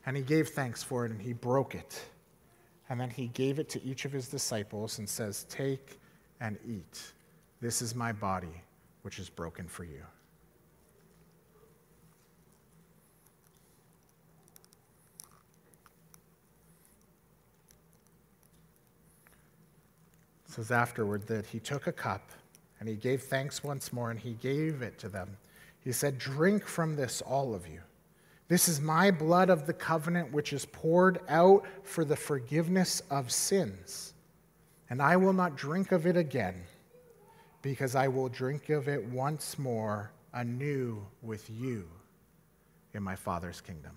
and 0.06 0.16
he 0.16 0.22
gave 0.22 0.48
thanks 0.48 0.82
for 0.82 1.04
it 1.04 1.12
and 1.12 1.22
he 1.22 1.32
broke 1.32 1.74
it 1.74 2.04
and 2.88 3.00
then 3.00 3.10
he 3.10 3.28
gave 3.28 3.58
it 3.58 3.68
to 3.70 3.82
each 3.82 4.04
of 4.04 4.12
his 4.12 4.28
disciples 4.28 4.98
and 4.98 5.08
says, 5.08 5.44
Take 5.48 5.98
and 6.40 6.58
eat. 6.66 7.12
This 7.60 7.80
is 7.80 7.94
my 7.94 8.12
body, 8.12 8.62
which 9.02 9.18
is 9.18 9.30
broken 9.30 9.66
for 9.66 9.84
you. 9.84 10.02
It 20.46 20.52
says 20.52 20.70
afterward 20.70 21.26
that 21.28 21.46
he 21.46 21.58
took 21.58 21.86
a 21.86 21.92
cup 21.92 22.30
and 22.78 22.88
he 22.88 22.94
gave 22.96 23.22
thanks 23.22 23.64
once 23.64 23.92
more 23.92 24.10
and 24.10 24.20
he 24.20 24.34
gave 24.34 24.82
it 24.82 24.98
to 24.98 25.08
them. 25.08 25.36
He 25.80 25.90
said, 25.90 26.18
Drink 26.18 26.64
from 26.66 26.96
this, 26.96 27.22
all 27.22 27.54
of 27.54 27.66
you. 27.66 27.80
This 28.46 28.68
is 28.68 28.80
my 28.80 29.10
blood 29.10 29.48
of 29.48 29.66
the 29.66 29.72
covenant, 29.72 30.32
which 30.32 30.52
is 30.52 30.66
poured 30.66 31.20
out 31.28 31.64
for 31.82 32.04
the 32.04 32.16
forgiveness 32.16 33.00
of 33.10 33.32
sins. 33.32 34.12
And 34.90 35.00
I 35.00 35.16
will 35.16 35.32
not 35.32 35.56
drink 35.56 35.92
of 35.92 36.06
it 36.06 36.16
again, 36.16 36.62
because 37.62 37.94
I 37.94 38.08
will 38.08 38.28
drink 38.28 38.68
of 38.68 38.86
it 38.86 39.02
once 39.06 39.58
more 39.58 40.10
anew 40.34 41.06
with 41.22 41.48
you 41.48 41.88
in 42.92 43.02
my 43.02 43.16
Father's 43.16 43.60
kingdom. 43.60 43.92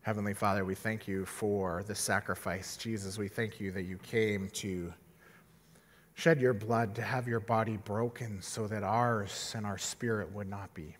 Heavenly 0.00 0.34
Father, 0.34 0.64
we 0.64 0.74
thank 0.74 1.08
you 1.08 1.24
for 1.24 1.82
the 1.86 1.94
sacrifice. 1.94 2.76
Jesus, 2.76 3.16
we 3.16 3.28
thank 3.28 3.58
you 3.58 3.70
that 3.72 3.84
you 3.84 3.96
came 3.98 4.50
to 4.50 4.92
shed 6.14 6.40
your 6.40 6.54
blood 6.54 6.94
to 6.94 7.02
have 7.02 7.28
your 7.28 7.40
body 7.40 7.76
broken 7.76 8.40
so 8.40 8.66
that 8.68 8.82
ours 8.82 9.52
and 9.56 9.66
our 9.66 9.78
spirit 9.78 10.32
would 10.32 10.48
not 10.48 10.72
be. 10.72 10.96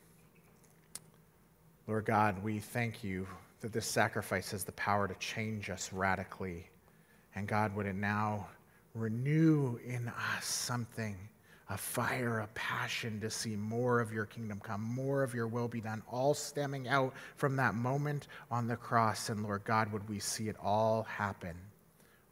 Lord 1.87 2.05
God, 2.05 2.43
we 2.43 2.59
thank 2.59 3.05
you 3.05 3.27
that 3.61 3.73
this 3.73 3.87
sacrifice 3.87 4.51
has 4.51 4.65
the 4.65 4.73
power 4.73 5.07
to 5.07 5.15
change 5.15 5.71
us 5.71 5.93
radically. 5.93 6.69
And 7.35 7.47
God, 7.47 7.75
would 7.77 7.87
it 7.87 7.95
now 7.95 8.49
renew 8.95 9.79
in 9.87 10.09
us 10.09 10.45
something, 10.45 11.17
a 11.71 11.77
fire, 11.77 12.41
a 12.41 12.47
passion 12.49 13.21
to 13.21 13.31
see 13.31 13.57
more 13.57 14.01
of 14.01 14.13
your 14.13 14.27
kingdom 14.27 14.61
come, 14.61 14.83
more 14.83 15.23
of 15.23 15.35
your 15.35 15.47
will 15.47 15.69
be 15.69 15.81
done, 15.81 16.03
all 16.11 16.35
stemming 16.35 16.89
out 16.89 17.15
from 17.37 17.57
that 17.57 17.75
moment 17.75 18.29
on 18.51 18.67
the 18.67 18.77
cross. 18.77 19.29
And 19.29 19.43
Lord 19.43 19.65
God, 19.65 19.93
would 19.93 20.09
we 20.09 20.19
see 20.19 20.49
it 20.49 20.57
all 20.63 21.05
happen 21.05 21.55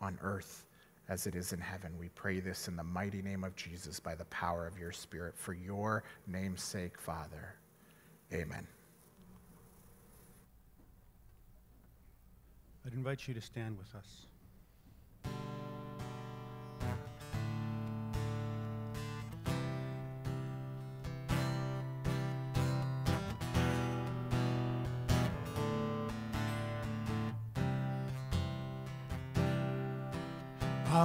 on 0.01 0.19
earth 0.23 0.67
as 1.13 1.27
it 1.27 1.37
is 1.37 1.53
in 1.53 1.61
heaven? 1.61 1.93
We 1.99 2.09
pray 2.09 2.41
this 2.41 2.69
in 2.69 2.77
the 2.77 2.83
mighty 2.83 3.21
name 3.21 3.45
of 3.45 3.55
Jesus 3.55 4.01
by 4.01 4.15
the 4.15 4.25
power 4.27 4.67
of 4.67 4.79
your 4.79 4.93
Spirit, 4.93 5.35
for 5.37 5.53
your 5.53 6.05
name's 6.27 6.63
sake, 6.63 6.99
Father. 6.99 7.55
Amen. 8.33 8.67
I'd 12.87 12.95
invite 12.95 13.29
you 13.29 13.35
to 13.35 13.43
stand 13.43 13.77
with 13.77 13.95
us. 13.95 14.27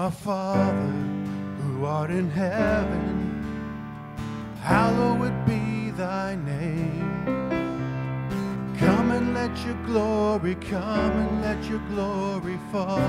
Our 0.08 0.14
Father, 0.14 0.94
who 1.64 1.84
art 1.84 2.12
in 2.12 2.30
heaven, 2.30 3.44
hallowed 4.62 5.46
be 5.46 5.90
thy 5.98 6.38
name. 6.46 7.26
Come 8.80 9.12
and 9.12 9.34
let 9.34 9.52
your 9.66 9.76
glory 9.86 10.56
come 10.56 11.12
and 11.12 11.42
let 11.42 11.62
your 11.70 11.82
glory 11.90 12.58
fall. 12.72 13.02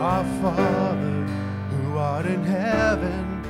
Our 0.00 0.24
Father, 0.42 1.22
who 1.70 1.98
art 1.98 2.26
in 2.26 2.42
heaven, 2.42 3.44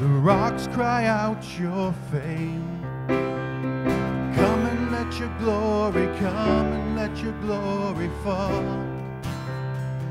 the 0.00 0.06
rocks 0.06 0.66
cry 0.68 1.04
out 1.04 1.44
your 1.58 1.92
fame. 2.10 2.80
Come 3.06 4.62
and 4.72 4.90
let 4.90 5.12
your 5.20 5.32
glory 5.38 6.06
come 6.16 6.72
and 6.72 6.96
let 6.96 7.14
your 7.18 7.38
glory 7.42 8.08
fall. 8.24 8.89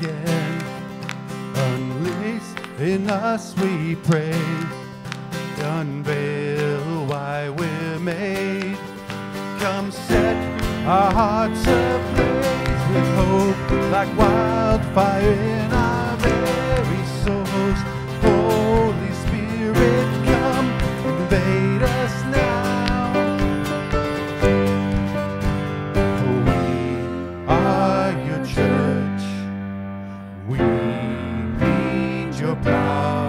again. 0.00 0.33
meu. 32.62 33.23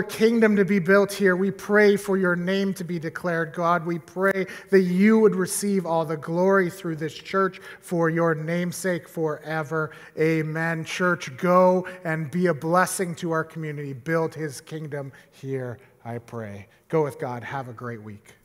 your 0.00 0.08
kingdom 0.08 0.56
to 0.56 0.64
be 0.64 0.78
built 0.78 1.12
here. 1.12 1.36
We 1.36 1.50
pray 1.50 1.94
for 1.94 2.16
your 2.16 2.34
name 2.34 2.72
to 2.74 2.84
be 2.84 2.98
declared, 2.98 3.52
God. 3.52 3.84
We 3.84 3.98
pray 3.98 4.46
that 4.70 4.80
you 4.80 5.18
would 5.18 5.34
receive 5.34 5.84
all 5.84 6.06
the 6.06 6.16
glory 6.16 6.70
through 6.70 6.96
this 6.96 7.12
church 7.12 7.60
for 7.82 8.08
your 8.08 8.34
namesake 8.34 9.06
forever. 9.06 9.90
Amen. 10.18 10.86
Church, 10.86 11.36
go 11.36 11.86
and 12.02 12.30
be 12.30 12.46
a 12.46 12.54
blessing 12.54 13.14
to 13.16 13.32
our 13.32 13.44
community. 13.44 13.92
Build 13.92 14.34
his 14.34 14.62
kingdom 14.62 15.12
here, 15.32 15.78
I 16.02 16.16
pray. 16.16 16.68
Go 16.88 17.04
with 17.04 17.18
God. 17.18 17.44
Have 17.44 17.68
a 17.68 17.74
great 17.74 18.02
week. 18.02 18.39